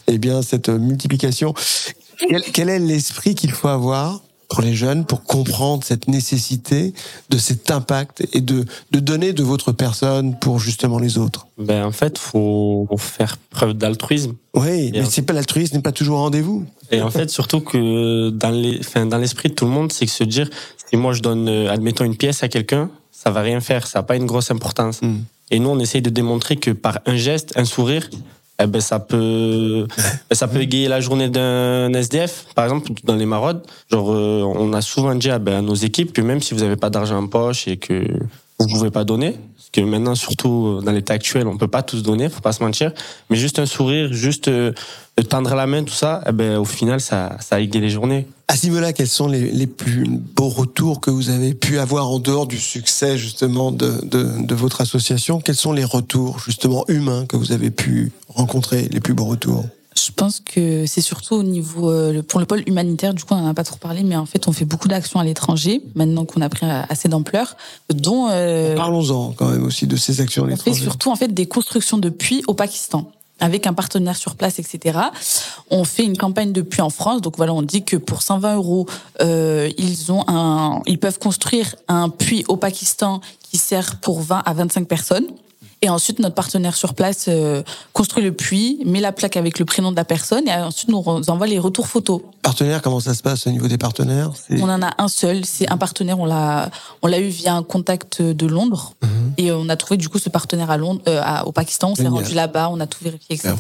eh 0.07 0.19
bien, 0.19 0.43
cette 0.43 0.69
multiplication. 0.69 1.55
Quel, 2.29 2.43
quel 2.43 2.69
est 2.69 2.79
l'esprit 2.79 3.35
qu'il 3.35 3.53
faut 3.53 3.69
avoir 3.69 4.21
pour 4.55 4.63
les 4.63 4.75
jeunes 4.75 5.05
pour 5.05 5.25
comprendre 5.25 5.83
cette 5.83 6.07
nécessité 6.07 6.95
de 7.29 7.39
cet 7.39 7.73
impact 7.73 8.25
et 8.33 8.41
de, 8.41 8.65
de 8.93 9.01
donner 9.01 9.33
de 9.33 9.43
votre 9.43 9.73
personne 9.73 10.39
pour 10.39 10.61
justement 10.61 11.01
les 11.01 11.19
autres? 11.19 11.49
Ben, 11.59 11.85
en 11.85 11.91
fait, 11.91 12.19
faut 12.19 12.87
faire 12.97 13.37
preuve 13.51 13.73
d'altruisme. 13.75 14.35
Oui, 14.55 14.93
mais 14.93 15.05
c'est 15.07 15.23
pas 15.23 15.33
l'altruisme 15.33 15.75
n'est 15.75 15.83
pas 15.83 15.91
toujours 15.91 16.19
au 16.19 16.23
rendez-vous. 16.23 16.65
Et 16.93 17.03
en 17.03 17.11
fait, 17.11 17.31
surtout 17.31 17.63
que 17.63 18.31
dans 18.31 18.51
les, 18.51 18.79
enfin, 18.79 19.07
dans 19.07 19.19
l'esprit 19.19 19.49
de 19.49 19.55
tout 19.55 19.65
le 19.65 19.73
monde, 19.73 19.91
c'est 19.91 20.07
que 20.07 20.13
se 20.13 20.23
dire, 20.23 20.49
si 20.89 20.97
moi 20.97 21.15
je 21.15 21.21
donne, 21.21 21.49
euh, 21.49 21.73
admettons, 21.73 22.05
une 22.05 22.17
pièce 22.17 22.45
à 22.45 22.49
quelqu'un, 22.49 22.91
ça 23.11 23.33
va 23.33 23.41
rien 23.41 23.61
faire, 23.61 23.89
ça 23.89 23.99
n'a 23.99 24.03
pas 24.05 24.15
une 24.15 24.27
grosse 24.27 24.53
importance. 24.53 25.03
Mm. 25.03 25.17
Et 25.51 25.59
nous, 25.59 25.71
on 25.71 25.81
essaye 25.81 26.01
de 26.01 26.11
démontrer 26.11 26.55
que 26.59 26.71
par 26.71 27.01
un 27.07 27.17
geste, 27.17 27.55
un 27.57 27.65
sourire, 27.65 28.09
eh 28.63 28.67
ben, 28.67 28.81
ça 28.81 29.01
peut, 29.01 29.87
ben, 30.31 30.35
ça 30.35 30.49
peut 30.49 30.61
égayer 30.61 30.89
la 30.89 31.01
journée 31.01 31.29
d'un 31.29 31.93
SDF. 31.93 32.47
Par 32.55 32.65
exemple, 32.65 32.93
dans 33.05 33.17
les 33.17 33.27
maraudes, 33.27 33.63
genre, 33.91 34.13
euh, 34.13 34.43
on 34.43 34.73
a 34.73 34.81
souvent 34.81 35.15
dit 35.15 35.31
à, 35.31 35.39
ben, 35.39 35.59
à 35.59 35.63
nos 35.63 35.75
équipes 35.75 36.13
que 36.13 36.21
même 36.21 36.41
si 36.41 36.55
vous 36.55 36.61
n'avez 36.61 36.77
pas 36.77 36.91
d'argent 36.91 37.19
en 37.19 37.27
poche 37.27 37.67
et 37.67 37.77
que 37.77 38.07
vous 38.59 38.69
pouvez 38.69 38.91
pas 38.91 39.05
donner, 39.05 39.33
parce 39.57 39.71
que 39.73 39.81
maintenant, 39.81 40.15
surtout 40.15 40.81
dans 40.85 40.93
l'état 40.93 41.15
actuel, 41.15 41.47
on 41.47 41.57
peut 41.57 41.69
pas 41.69 41.83
tous 41.83 42.03
donner, 42.03 42.29
faut 42.29 42.41
pas 42.41 42.53
se 42.53 42.63
mentir, 42.63 42.93
mais 43.29 43.37
juste 43.37 43.59
un 43.59 43.67
sourire, 43.67 44.13
juste 44.13 44.49
euh, 44.49 44.73
tendre 45.29 45.55
la 45.55 45.67
main, 45.67 45.83
tout 45.83 45.95
ça, 45.95 46.23
eh 46.27 46.33
ben, 46.33 46.59
au 46.59 46.65
final, 46.65 47.01
ça, 47.01 47.37
ça 47.41 47.61
égaye 47.61 47.83
les 47.83 47.91
journées. 47.91 48.27
À 48.47 48.93
quels 48.93 49.09
sont 49.09 49.27
les, 49.27 49.51
les 49.51 49.67
plus 49.67 50.07
beaux 50.07 50.49
retours 50.49 51.01
que 51.01 51.11
vous 51.11 51.31
avez 51.31 51.55
pu 51.55 51.79
avoir 51.79 52.09
en 52.09 52.19
dehors 52.19 52.47
du 52.47 52.59
succès 52.59 53.19
justement 53.19 53.73
de, 53.73 54.05
de, 54.05 54.47
de 54.47 54.55
votre 54.55 54.81
association? 54.81 55.41
Quels 55.41 55.57
sont 55.57 55.73
les 55.73 55.85
retours 55.85 56.39
justement 56.39 56.85
humains 56.89 57.27
que 57.27 57.37
vous 57.37 57.53
avez 57.53 57.71
pu 57.71 58.13
rencontrer, 58.29 58.89
les 58.93 59.01
plus 59.01 59.15
beaux 59.15 59.25
retours? 59.25 59.65
Je 60.05 60.13
pense 60.13 60.41
que 60.41 60.85
c'est 60.87 61.01
surtout 61.01 61.35
au 61.35 61.43
niveau 61.43 61.91
euh, 61.91 62.23
pour 62.23 62.39
le 62.39 62.47
pôle 62.47 62.63
humanitaire. 62.67 63.15
Du 63.15 63.25
coup, 63.25 63.33
on 63.35 63.41
n'en 63.41 63.49
a 63.49 63.55
pas 63.55 63.65
trop 63.65 63.77
parlé, 63.77 64.03
mais 64.03 64.17
en 64.17 64.27
fait, 64.27 64.49
on 64.49 64.53
fait 64.53 64.67
beaucoup 64.67 64.89
d'actions 64.89 65.19
à 65.19 65.25
l'étranger 65.25 65.83
maintenant 65.95 66.27
qu'on 66.27 66.43
a 66.43 66.49
pris 66.49 66.67
assez 66.67 67.09
d'ampleur, 67.09 67.57
dont 67.89 68.29
euh, 68.31 68.77
Parlons-en 68.77 69.33
quand 69.33 69.49
même 69.49 69.65
aussi 69.65 69.87
de 69.87 69.97
ces 69.97 70.21
actions 70.21 70.43
à 70.43 70.47
on 70.47 70.49
fait 70.49 70.57
l'étranger. 70.57 70.83
surtout 70.83 71.11
en 71.11 71.17
fait 71.17 71.29
des 71.29 71.47
constructions 71.47 71.97
de 71.97 72.11
puits 72.11 72.43
au 72.47 72.55
Pakistan 72.55 73.11
avec 73.41 73.67
un 73.67 73.73
partenaire 73.73 74.17
sur 74.17 74.37
place, 74.37 74.59
etc. 74.59 74.99
On 75.71 75.85
fait 75.85 76.05
une 76.05 76.17
campagne 76.17 76.53
de 76.53 76.63
puits 76.63 76.83
en 76.83 76.91
France. 76.91 77.21
Donc 77.21 77.37
voilà, 77.37 77.53
on 77.53 77.63
dit 77.63 77.85
que 77.85 77.97
pour 77.97 78.23
120 78.23 78.57
euros, 78.57 78.87
euh, 79.21 79.71
ils 79.77 80.13
ont 80.13 80.25
un, 80.29 80.83
ils 80.87 80.99
peuvent 80.99 81.19
construire 81.19 81.75
un 81.89 82.11
puits 82.11 82.45
au 82.49 82.57
Pakistan 82.57 83.21
qui 83.43 83.59
sert 83.59 83.97
pour 84.01 84.21
20 84.21 84.43
à 84.45 84.53
25 84.55 84.87
personnes. 84.87 85.27
Et 85.85 85.91
ensuite, 85.91 86.19
notre 86.19 86.35
partenaire 86.35 86.75
sur 86.77 86.95
place 86.95 87.27
euh, 87.29 87.63
construit 87.93 88.25
le 88.25 88.33
puits, 88.33 88.81
met 88.87 89.01
la 89.01 89.13
plaque 89.13 89.37
avec 89.37 89.59
le 89.59 89.67
prénom 89.67 89.91
de 89.91 89.97
la 89.97 90.07
personne, 90.07 90.49
et 90.49 90.55
ensuite 90.55 90.89
nous 90.89 91.05
envoie 91.29 91.47
les 91.47 91.59
retours 91.59 91.89
photos. 91.89 92.23
Partenaires, 92.41 92.81
comment 92.81 93.01
ça 93.01 93.13
se 93.13 93.23
passe 93.23 93.47
au 93.47 93.51
niveau 93.51 93.69
des 93.69 93.77
partenaires? 93.77 94.31
On 94.51 94.71
en 94.71 94.81
a 94.81 94.95
un 94.97 95.09
seul, 95.09 95.45
c'est 95.45 95.71
un 95.71 95.77
partenaire. 95.77 96.19
On 96.19 96.25
l'a, 96.25 96.71
on 97.03 97.07
l'a 97.07 97.21
eu 97.21 97.29
via 97.29 97.55
un 97.55 97.63
contact 97.63 98.23
de 98.23 98.47
Londres, 98.47 98.95
et 99.37 99.53
on 99.53 99.69
a 99.69 99.77
trouvé 99.77 99.99
du 99.99 100.09
coup 100.09 100.19
ce 100.19 100.31
partenaire 100.31 100.71
à 100.71 100.79
Londres, 100.79 101.03
euh, 101.07 101.21
au 101.45 101.53
Pakistan. 101.53 101.91
On 101.91 101.95
s'est 101.95 102.09
rendu 102.09 102.33
là-bas, 102.33 102.71
on 102.73 102.81
a 102.81 102.87
tout 102.87 103.05
vérifié, 103.05 103.37
etc. 103.37 103.55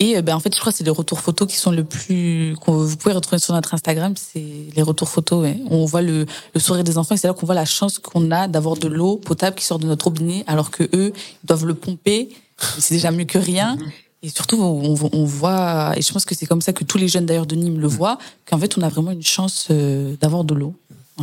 Et 0.00 0.16
euh, 0.16 0.22
ben 0.22 0.34
en 0.34 0.40
fait, 0.40 0.52
je 0.54 0.58
crois 0.58 0.72
que 0.72 0.78
c'est 0.78 0.84
les 0.84 0.90
retours 0.90 1.20
photos 1.20 1.46
qui 1.46 1.56
sont 1.56 1.70
le 1.70 1.84
plus 1.84 2.54
vous 2.66 2.96
pouvez 2.96 3.14
retrouver 3.14 3.38
sur 3.38 3.54
notre 3.54 3.74
Instagram. 3.74 4.14
C'est 4.16 4.42
les 4.74 4.82
retours 4.82 5.08
photos. 5.08 5.42
Ouais. 5.42 5.58
On 5.70 5.84
voit 5.84 6.02
le, 6.02 6.26
le 6.54 6.60
sourire 6.60 6.82
des 6.82 6.98
enfants 6.98 7.14
et 7.14 7.18
c'est 7.18 7.28
là 7.28 7.34
qu'on 7.34 7.46
voit 7.46 7.54
la 7.54 7.66
chance 7.66 7.98
qu'on 7.98 8.30
a 8.30 8.48
d'avoir 8.48 8.76
de 8.76 8.88
l'eau 8.88 9.16
potable 9.16 9.54
qui 9.56 9.64
sort 9.64 9.78
de 9.78 9.86
notre 9.86 10.06
robinet, 10.06 10.42
alors 10.46 10.70
que 10.70 10.84
eux 10.94 11.12
ils 11.14 11.46
doivent 11.46 11.66
le 11.66 11.74
pomper. 11.74 12.30
C'est 12.78 12.94
déjà 12.94 13.10
mieux 13.10 13.24
que 13.24 13.38
rien. 13.38 13.78
Et 14.22 14.28
surtout, 14.28 14.60
on, 14.60 14.96
on 15.12 15.24
voit, 15.24 15.94
et 15.96 16.02
je 16.02 16.12
pense 16.12 16.26
que 16.26 16.34
c'est 16.34 16.44
comme 16.44 16.60
ça 16.60 16.74
que 16.74 16.84
tous 16.84 16.98
les 16.98 17.08
jeunes 17.08 17.24
d'ailleurs 17.24 17.46
de 17.46 17.56
Nîmes 17.56 17.80
le 17.80 17.88
voient, 17.88 18.18
qu'en 18.44 18.58
fait, 18.58 18.76
on 18.76 18.82
a 18.82 18.88
vraiment 18.90 19.12
une 19.12 19.22
chance 19.22 19.68
euh, 19.70 20.14
d'avoir 20.20 20.44
de 20.44 20.54
l'eau. 20.54 20.74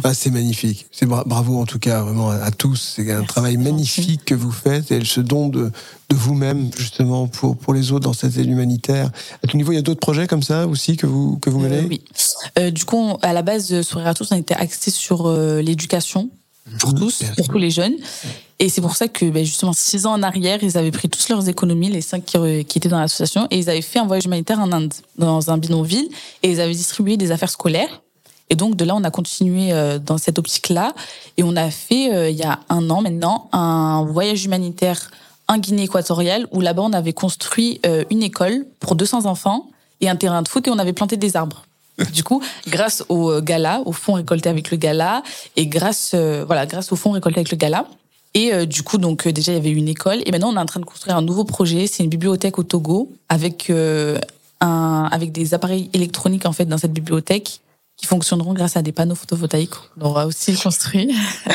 Ah, 0.03 0.13
c'est 0.13 0.29
magnifique. 0.31 0.86
C'est 0.91 1.05
bra- 1.05 1.23
bravo 1.25 1.60
en 1.60 1.65
tout 1.65 1.79
cas 1.79 2.01
vraiment 2.01 2.29
à, 2.29 2.36
à 2.36 2.51
tous. 2.51 2.93
C'est 2.95 3.12
un 3.12 3.23
travail 3.23 3.57
magnifique 3.57 4.25
que 4.25 4.36
vous 4.36 4.51
faites 4.51 4.91
et 4.91 5.03
ce 5.05 5.21
don 5.21 5.49
de, 5.49 5.71
de 6.10 6.15
vous-même 6.15 6.69
justement 6.77 7.27
pour 7.27 7.57
pour 7.57 7.73
les 7.73 7.91
autres 7.91 8.05
dans 8.05 8.13
cette 8.13 8.38
aide 8.38 8.47
humanitaire. 8.49 9.12
À 9.43 9.47
tout 9.47 9.57
niveau, 9.57 9.71
il 9.71 9.75
y 9.75 9.79
a 9.79 9.81
d'autres 9.81 9.99
projets 9.99 10.27
comme 10.27 10.43
ça 10.43 10.67
aussi 10.67 10.97
que 10.97 11.07
vous 11.07 11.38
que 11.38 11.49
vous 11.49 11.60
menez? 11.60 11.79
Euh, 11.79 11.88
oui. 11.89 12.01
Euh, 12.60 12.71
du 12.71 12.86
coup, 12.86 12.97
on- 12.97 13.15
à 13.17 13.33
la 13.33 13.41
base, 13.41 13.71
euh, 13.73 13.83
sur 13.83 13.99
Eratus, 13.99 14.31
on 14.31 14.36
était 14.38 14.55
axé 14.55 14.91
sur 14.91 15.27
euh, 15.27 15.62
l'éducation 15.62 16.29
pour 16.79 16.93
tous, 16.93 17.23
pour 17.38 17.47
tous 17.47 17.57
les 17.57 17.71
jeunes. 17.71 17.93
Et 18.60 18.69
c'est 18.69 18.81
pour 18.81 18.95
ça 18.95 19.07
que, 19.07 19.23
ben, 19.29 19.45
justement, 19.45 19.71
six 19.71 20.05
ans 20.07 20.13
en 20.13 20.23
arrière, 20.23 20.60
ils 20.63 20.77
avaient 20.79 20.91
pris 20.91 21.07
tous 21.10 21.29
leurs 21.29 21.47
économies, 21.47 21.89
les 21.89 22.01
cinq 22.01 22.25
qui, 22.25 22.65
qui 22.65 22.77
étaient 22.79 22.89
dans 22.89 22.99
l'association, 22.99 23.47
et 23.51 23.60
ils 23.60 23.69
avaient 23.69 23.83
fait 23.83 23.99
un 23.99 24.07
voyage 24.07 24.25
humanitaire 24.25 24.60
en 24.60 24.71
Inde, 24.71 24.93
dans 25.17 25.51
un 25.51 25.57
bidonville, 25.60 26.10
et 26.43 26.51
ils 26.51 26.60
avaient 26.60 26.73
distribué 26.73 27.15
des 27.17 27.29
affaires 27.31 27.51
scolaires. 27.51 28.01
Et 28.49 28.55
donc, 28.55 28.75
de 28.75 28.86
là, 28.86 28.95
on 28.95 29.03
a 29.03 29.12
continué 29.12 29.73
euh, 29.73 29.99
dans 29.99 30.17
cette 30.17 30.39
optique-là, 30.39 30.93
et 31.36 31.43
on 31.43 31.55
a 31.55 31.69
fait, 31.69 32.13
euh, 32.13 32.29
il 32.29 32.38
y 32.38 32.43
a 32.43 32.60
un 32.69 32.89
an 32.89 33.01
maintenant, 33.01 33.49
un 33.51 34.05
voyage 34.05 34.45
humanitaire 34.45 35.12
en 35.47 35.57
Guinée 35.57 35.83
équatoriale, 35.83 36.47
où 36.51 36.62
là-bas, 36.62 36.83
on 36.83 36.93
avait 36.93 37.13
construit 37.13 37.79
euh, 37.86 38.03
une 38.10 38.23
école 38.23 38.65
pour 38.79 38.95
200 38.95 39.25
enfants 39.25 39.67
et 40.01 40.10
un 40.10 40.15
terrain 40.15 40.41
de 40.41 40.47
foot, 40.47 40.67
et 40.67 40.71
on 40.71 40.79
avait 40.79 40.93
planté 40.93 41.17
des 41.17 41.36
arbres. 41.36 41.63
Du 42.13 42.23
coup, 42.23 42.41
grâce 42.67 43.03
au 43.10 43.41
gala, 43.41 43.81
au 43.86 43.91
fonds 43.91 44.13
récolté 44.13 44.49
avec 44.49 44.71
le 44.71 44.77
gala, 44.77 45.23
et 45.55 45.67
grâce, 45.67 46.12
euh, 46.13 46.43
voilà, 46.45 46.65
grâce 46.65 46.91
au 46.91 46.95
fonds 46.95 47.12
récolté 47.12 47.39
avec 47.39 47.51
le 47.51 47.57
gala. 47.57 47.88
Et 48.33 48.53
euh, 48.53 48.65
du 48.65 48.83
coup, 48.83 48.97
donc 48.97 49.25
euh, 49.25 49.31
déjà 49.31 49.51
il 49.51 49.55
y 49.55 49.57
avait 49.57 49.71
une 49.71 49.88
école, 49.88 50.21
et 50.25 50.31
maintenant 50.31 50.49
on 50.49 50.57
est 50.57 50.60
en 50.60 50.65
train 50.65 50.79
de 50.79 50.86
construire 50.86 51.17
un 51.17 51.21
nouveau 51.21 51.43
projet. 51.43 51.88
C'est 51.88 52.03
une 52.03 52.10
bibliothèque 52.10 52.60
au 52.60 52.63
Togo 52.63 53.12
avec 53.29 53.71
un, 53.71 55.10
avec 55.12 55.31
des 55.31 55.53
appareils 55.53 55.89
électroniques 55.93 56.45
en 56.45 56.51
fait 56.51 56.65
dans 56.65 56.77
cette 56.77 56.93
bibliothèque 56.93 57.62
qui 57.97 58.05
fonctionneront 58.05 58.53
grâce 58.53 58.77
à 58.77 58.81
des 58.83 58.91
panneaux 58.91 59.15
photovoltaïques. 59.15 59.73
On 59.99 60.05
aura 60.05 60.27
aussi 60.27 60.53
construit. 60.55 61.12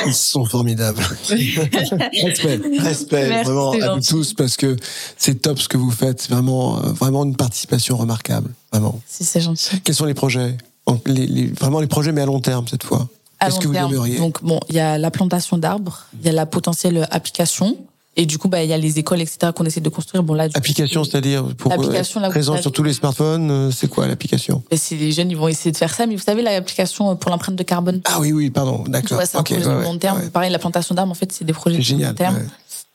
Ils 0.06 0.12
sont 0.12 0.44
formidables. 0.44 0.98
respect, 1.30 2.60
respect 2.78 3.28
Merci, 3.28 3.44
vraiment 3.50 3.70
à 3.72 3.94
vous 3.94 4.00
tous 4.00 4.34
parce 4.34 4.56
que 4.56 4.76
c'est 5.16 5.40
top 5.40 5.58
ce 5.60 5.68
que 5.68 5.76
vous 5.76 5.90
faites. 5.92 6.20
C'est 6.22 6.32
vraiment 6.32 6.78
euh, 6.78 6.92
vraiment 6.92 7.24
une 7.24 7.36
participation 7.36 7.96
remarquable. 7.96 8.50
Vraiment. 8.72 9.00
si 9.06 9.24
c'est 9.24 9.40
gentil. 9.40 9.80
Quels 9.82 9.94
sont 9.94 10.04
les 10.06 10.14
projets? 10.14 10.56
Donc, 10.86 11.02
les, 11.06 11.26
les- 11.26 11.46
Vraiment 11.46 11.78
les 11.80 11.86
projets, 11.86 12.10
mais 12.12 12.22
à 12.22 12.26
long 12.26 12.40
terme 12.40 12.66
cette 12.68 12.82
fois. 12.82 13.08
À 13.38 13.46
Qu'est-ce 13.46 13.56
long 13.56 13.60
que 13.62 13.66
vous 13.68 13.72
terme, 13.74 13.92
aimeriez? 13.92 14.18
Donc 14.18 14.42
bon, 14.42 14.58
il 14.68 14.74
y 14.74 14.80
a 14.80 14.98
la 14.98 15.10
plantation 15.10 15.58
d'arbres, 15.58 16.06
il 16.20 16.26
y 16.26 16.28
a 16.28 16.32
la 16.32 16.46
potentielle 16.46 17.06
application, 17.10 17.76
et 18.16 18.26
du 18.26 18.36
coup 18.38 18.48
bah 18.48 18.62
il 18.62 18.68
y 18.68 18.72
a 18.72 18.76
les 18.78 18.98
écoles 18.98 19.20
etc 19.22 19.52
qu'on 19.54 19.64
essaie 19.64 19.80
de 19.80 19.88
construire. 19.88 20.22
Bon 20.22 20.34
là, 20.34 20.48
du 20.48 20.52
coup, 20.52 20.58
Application, 20.58 21.04
c'est-à-dire 21.04 21.44
pour 21.56 21.72
euh, 21.72 21.76
L'application, 21.76 22.20
là, 22.20 22.26
être 22.26 22.32
vous 22.32 22.38
présent 22.38 22.56
sur 22.60 22.72
tous 22.72 22.82
les 22.82 22.92
smartphones, 22.92 23.50
euh, 23.50 23.70
c'est 23.70 23.88
quoi 23.88 24.06
l'application? 24.06 24.62
Les 24.90 25.12
jeunes, 25.12 25.30
ils 25.30 25.36
vont 25.36 25.48
essayer 25.48 25.72
de 25.72 25.76
faire 25.76 25.94
ça, 25.94 26.06
mais 26.06 26.14
vous 26.16 26.22
savez, 26.22 26.42
l'application 26.42 27.16
pour 27.16 27.30
l'empreinte 27.30 27.56
de 27.56 27.62
carbone? 27.62 28.00
Ah 28.04 28.18
oui, 28.20 28.32
oui, 28.32 28.50
pardon, 28.50 28.84
d'accord. 28.86 29.16
vois, 29.16 29.26
c'est 29.26 29.36
un 29.36 29.40
Ok, 29.40 29.46
projet 29.52 29.64
ouais, 29.66 29.72
de 29.72 29.78
ouais, 29.78 29.84
long 29.84 29.98
terme. 29.98 30.18
ouais. 30.20 30.30
Pareil, 30.30 30.50
la 30.50 30.58
plantation 30.58 30.94
d'arbres, 30.94 31.12
en 31.12 31.14
fait, 31.14 31.32
c'est 31.32 31.44
des 31.44 31.52
projets 31.52 31.76
C'est 31.76 31.82
de 31.82 31.92
long 31.92 31.98
génial. 31.98 32.14
terme. 32.14 32.34
ouais. 32.36 32.42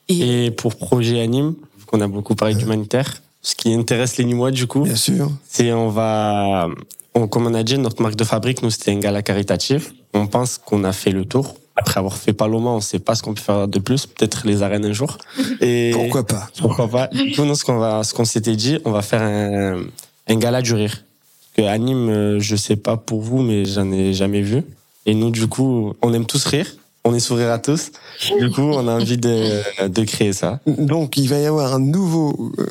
Et, 0.10 0.46
Et 0.46 0.52
pour 0.52 0.76
projet 0.76 1.20
anime, 1.20 1.56
qu'on 1.88 2.00
a 2.02 2.08
beaucoup 2.08 2.36
parlé 2.36 2.54
d'humanitaire, 2.56 3.22
ce 3.42 3.56
qui 3.56 3.74
intéresse 3.74 4.18
les 4.18 4.26
Nîmois 4.26 4.52
du 4.52 4.68
coup, 4.68 4.82
Bien 4.84 4.96
sûr. 4.96 5.32
c'est 5.50 5.72
on 5.74 5.90
va, 5.90 6.68
on, 7.16 7.28
comme 7.28 7.48
on 7.48 7.54
a 7.54 7.64
dit, 7.64 7.78
notre 7.78 8.02
marque 8.02 8.16
de 8.16 8.24
fabrique, 8.24 8.62
nous 8.62 8.70
c'était 8.70 8.92
un 8.92 9.00
gala 9.00 9.22
caritatif. 9.22 9.94
On 10.14 10.28
pense 10.28 10.58
qu'on 10.58 10.84
a 10.84 10.92
fait 10.94 11.12
le 11.12 11.26
tour. 11.26 11.56
Après 11.78 12.00
avoir 12.00 12.18
fait 12.18 12.34
Paloma, 12.34 12.72
on 12.72 12.82
sait 12.82 13.00
pas 13.00 13.14
ce 13.16 13.22
qu'on 13.24 13.34
peut 13.36 13.42
faire 13.42 13.68
de 13.68 13.80
plus. 13.80 14.08
Peut-être 14.08 14.46
les 14.48 14.64
arènes 14.64 14.84
un 14.86 14.94
jour. 14.94 15.18
Et 15.62 15.92
Pourquoi 15.94 16.26
pas 16.26 16.50
pourquoi 16.60 16.88
pas 16.90 17.08
Du 17.08 17.32
coup, 17.34 17.46
nous, 17.46 17.56
ce 17.56 17.64
qu'on 17.64 17.78
va, 17.78 18.04
ce 18.04 18.14
qu'on 18.14 18.26
s'était 18.26 18.56
dit, 18.56 18.80
on 18.84 18.92
va 18.92 19.02
faire 19.04 19.22
un, 19.22 19.84
un 20.28 20.36
gala 20.36 20.62
du 20.62 20.74
rire. 20.74 21.04
Que 21.56 21.62
à 21.62 21.78
Nîmes, 21.78 22.10
euh, 22.10 22.40
je 22.40 22.56
sais 22.56 22.76
pas 22.76 22.98
pour 22.98 23.22
vous, 23.22 23.42
mais 23.42 23.66
j'en 23.66 23.92
ai 23.92 24.14
jamais 24.14 24.42
vu. 24.42 24.64
Et 25.06 25.14
nous, 25.14 25.30
du 25.30 25.48
coup, 25.48 25.94
on 26.02 26.14
aime 26.14 26.26
tous 26.26 26.46
rire. 26.46 26.68
On 27.06 27.14
est 27.14 27.20
sourire 27.20 27.52
à 27.52 27.60
tous. 27.60 27.92
Du 28.40 28.50
coup, 28.52 28.62
on 28.62 28.88
a 28.88 28.94
envie 28.94 29.18
de, 29.18 29.88
de 29.88 30.04
créer 30.04 30.34
ça. 30.34 30.60
Donc, 30.68 31.16
il 31.16 31.30
va 31.30 31.38
y 31.38 31.46
avoir 31.46 31.74
un 31.74 31.80
nouveau 31.80 32.52
euh, 32.60 32.66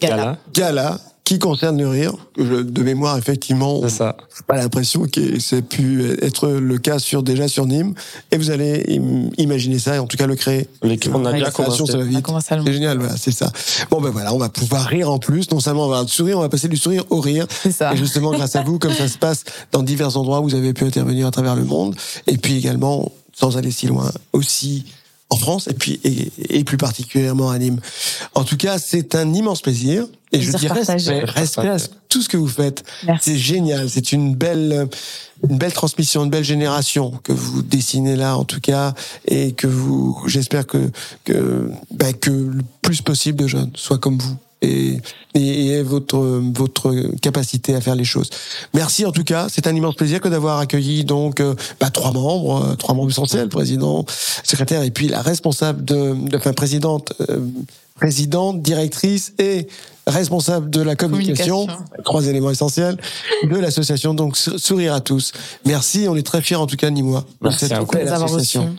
Gala. 0.00 0.38
gala 0.54 0.98
qui 1.32 1.38
concerne 1.38 1.78
le 1.78 1.88
rire. 1.88 2.12
Je- 2.36 2.62
de 2.62 2.82
mémoire, 2.82 3.16
effectivement, 3.16 3.80
C'est 3.84 3.88
ça. 3.88 4.16
pas 4.46 4.56
l'impression 4.56 5.06
que 5.06 5.38
c'est 5.40 5.62
pu 5.62 6.04
être 6.20 6.48
le 6.48 6.78
cas 6.78 6.98
sur 6.98 7.22
déjà 7.22 7.48
sur 7.48 7.66
Nîmes. 7.66 7.94
Et 8.30 8.36
vous 8.36 8.50
allez 8.50 8.84
im- 8.98 9.30
imaginer 9.38 9.78
ça 9.78 9.96
et 9.96 9.98
en 9.98 10.06
tout 10.06 10.16
cas 10.16 10.26
le 10.26 10.36
créer. 10.36 10.68
On 10.82 10.90
a 10.90 10.96
création, 10.96 11.50
commencé. 11.52 11.92
ça 11.92 11.98
va 11.98 12.04
vite. 12.04 12.22
commencé 12.22 12.52
à 12.52 12.56
le 12.58 12.64
C'est 12.66 12.72
génial, 12.74 12.98
voilà, 12.98 13.16
c'est 13.16 13.32
ça. 13.32 13.50
Bon 13.90 14.00
ben 14.00 14.10
voilà, 14.10 14.34
on 14.34 14.38
va 14.38 14.48
pouvoir 14.50 14.84
rire 14.84 15.10
en 15.10 15.18
plus. 15.18 15.50
Non 15.50 15.60
seulement 15.60 15.84
on 15.86 15.88
va 15.88 15.94
avoir 15.96 16.04
du 16.06 16.12
sourire, 16.12 16.36
on 16.38 16.42
va 16.42 16.48
passer 16.50 16.68
du 16.68 16.76
sourire 16.76 17.04
au 17.10 17.20
rire. 17.20 17.46
C'est 17.62 17.72
ça. 17.72 17.94
Et 17.94 17.96
justement, 17.96 18.30
grâce 18.32 18.56
à 18.56 18.62
vous, 18.62 18.78
comme 18.78 18.92
ça 18.92 19.08
se 19.08 19.16
passe 19.18 19.44
dans 19.72 19.82
divers 19.82 20.16
endroits 20.16 20.40
où 20.40 20.44
vous 20.44 20.54
avez 20.54 20.72
pu 20.74 20.84
intervenir 20.84 21.26
à 21.26 21.30
travers 21.30 21.56
le 21.56 21.64
monde, 21.64 21.94
et 22.26 22.36
puis 22.36 22.56
également, 22.58 23.10
sans 23.32 23.56
aller 23.56 23.70
si 23.70 23.86
loin, 23.86 24.10
aussi 24.34 24.84
en 25.30 25.36
France, 25.36 25.66
et 25.68 25.72
puis 25.74 25.98
et, 26.04 26.30
et 26.58 26.64
plus 26.64 26.76
particulièrement 26.76 27.50
à 27.50 27.58
Nîmes. 27.58 27.80
En 28.34 28.44
tout 28.44 28.58
cas, 28.58 28.78
c'est 28.78 29.14
un 29.14 29.32
immense 29.32 29.62
plaisir. 29.62 30.06
Et 30.32 30.40
je 30.40 30.52
partagé. 30.52 31.20
respect, 31.20 31.40
respect 31.40 31.68
à 31.68 31.76
tout 32.08 32.22
ce 32.22 32.28
que 32.28 32.38
vous 32.38 32.48
faites. 32.48 32.82
Merci. 33.06 33.30
C'est 33.30 33.38
génial. 33.38 33.90
C'est 33.90 34.12
une 34.12 34.34
belle, 34.34 34.88
une 35.48 35.58
belle 35.58 35.72
transmission, 35.72 36.24
une 36.24 36.30
belle 36.30 36.44
génération 36.44 37.12
que 37.22 37.32
vous 37.32 37.62
dessinez 37.62 38.16
là, 38.16 38.36
en 38.36 38.44
tout 38.44 38.60
cas, 38.60 38.94
et 39.26 39.52
que 39.52 39.66
vous, 39.66 40.18
j'espère 40.26 40.66
que 40.66 40.90
que 41.24 41.70
bah, 41.90 42.12
que 42.14 42.30
le 42.30 42.62
plus 42.80 43.02
possible 43.02 43.38
de 43.38 43.46
jeunes 43.46 43.70
soient 43.74 43.98
comme 43.98 44.18
vous 44.18 44.36
et 44.62 45.00
et, 45.34 45.66
et 45.66 45.82
votre 45.82 46.16
votre 46.54 46.94
capacité 47.20 47.74
à 47.74 47.80
faire 47.82 47.96
les 47.96 48.04
choses. 48.04 48.30
Merci 48.72 49.04
en 49.04 49.12
tout 49.12 49.24
cas. 49.24 49.48
C'est 49.50 49.66
un 49.66 49.74
immense 49.74 49.96
plaisir 49.96 50.20
que 50.20 50.28
d'avoir 50.28 50.58
accueilli 50.58 51.04
donc 51.04 51.40
euh, 51.40 51.54
bah, 51.78 51.90
trois 51.90 52.12
membres, 52.12 52.64
euh, 52.64 52.74
trois 52.76 52.94
membres 52.94 53.10
essentiels, 53.10 53.48
président, 53.48 54.06
secrétaire 54.44 54.82
et 54.82 54.90
puis 54.90 55.08
la 55.08 55.20
responsable 55.20 55.84
de, 55.84 56.14
de 56.14 56.36
enfin 56.38 56.54
présidente. 56.54 57.12
Présidente, 58.02 58.62
directrice 58.62 59.32
et 59.38 59.68
responsable 60.08 60.68
de 60.70 60.82
la 60.82 60.96
communication, 60.96 61.66
Communication. 61.66 62.02
trois 62.04 62.26
éléments 62.26 62.50
essentiels 62.50 62.96
de 63.44 63.56
l'association 63.56 64.12
donc 64.12 64.36
Sou- 64.36 64.58
Sourire 64.58 64.92
à 64.94 65.00
tous. 65.00 65.32
Merci, 65.66 66.06
on 66.08 66.16
est 66.16 66.26
très 66.26 66.42
fiers 66.42 66.56
en 66.56 66.66
tout 66.66 66.74
cas 66.76 66.90
ni 66.90 67.02
moi 67.02 67.20
de 67.20 67.26
Merci 67.48 67.60
cette 67.60 67.72
à 67.72 67.80
vous. 67.80 67.86
belle 67.86 68.08
association. 68.08 68.74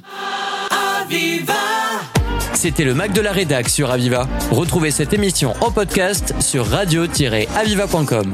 C'était 2.53 2.83
le 2.83 2.93
Mac 2.93 3.13
de 3.13 3.21
la 3.21 3.31
Rédac 3.31 3.69
sur 3.69 3.91
Aviva. 3.91 4.27
Retrouvez 4.51 4.91
cette 4.91 5.13
émission 5.13 5.53
en 5.61 5.71
podcast 5.71 6.33
sur 6.41 6.65
radio-aviva.com. 6.67 8.33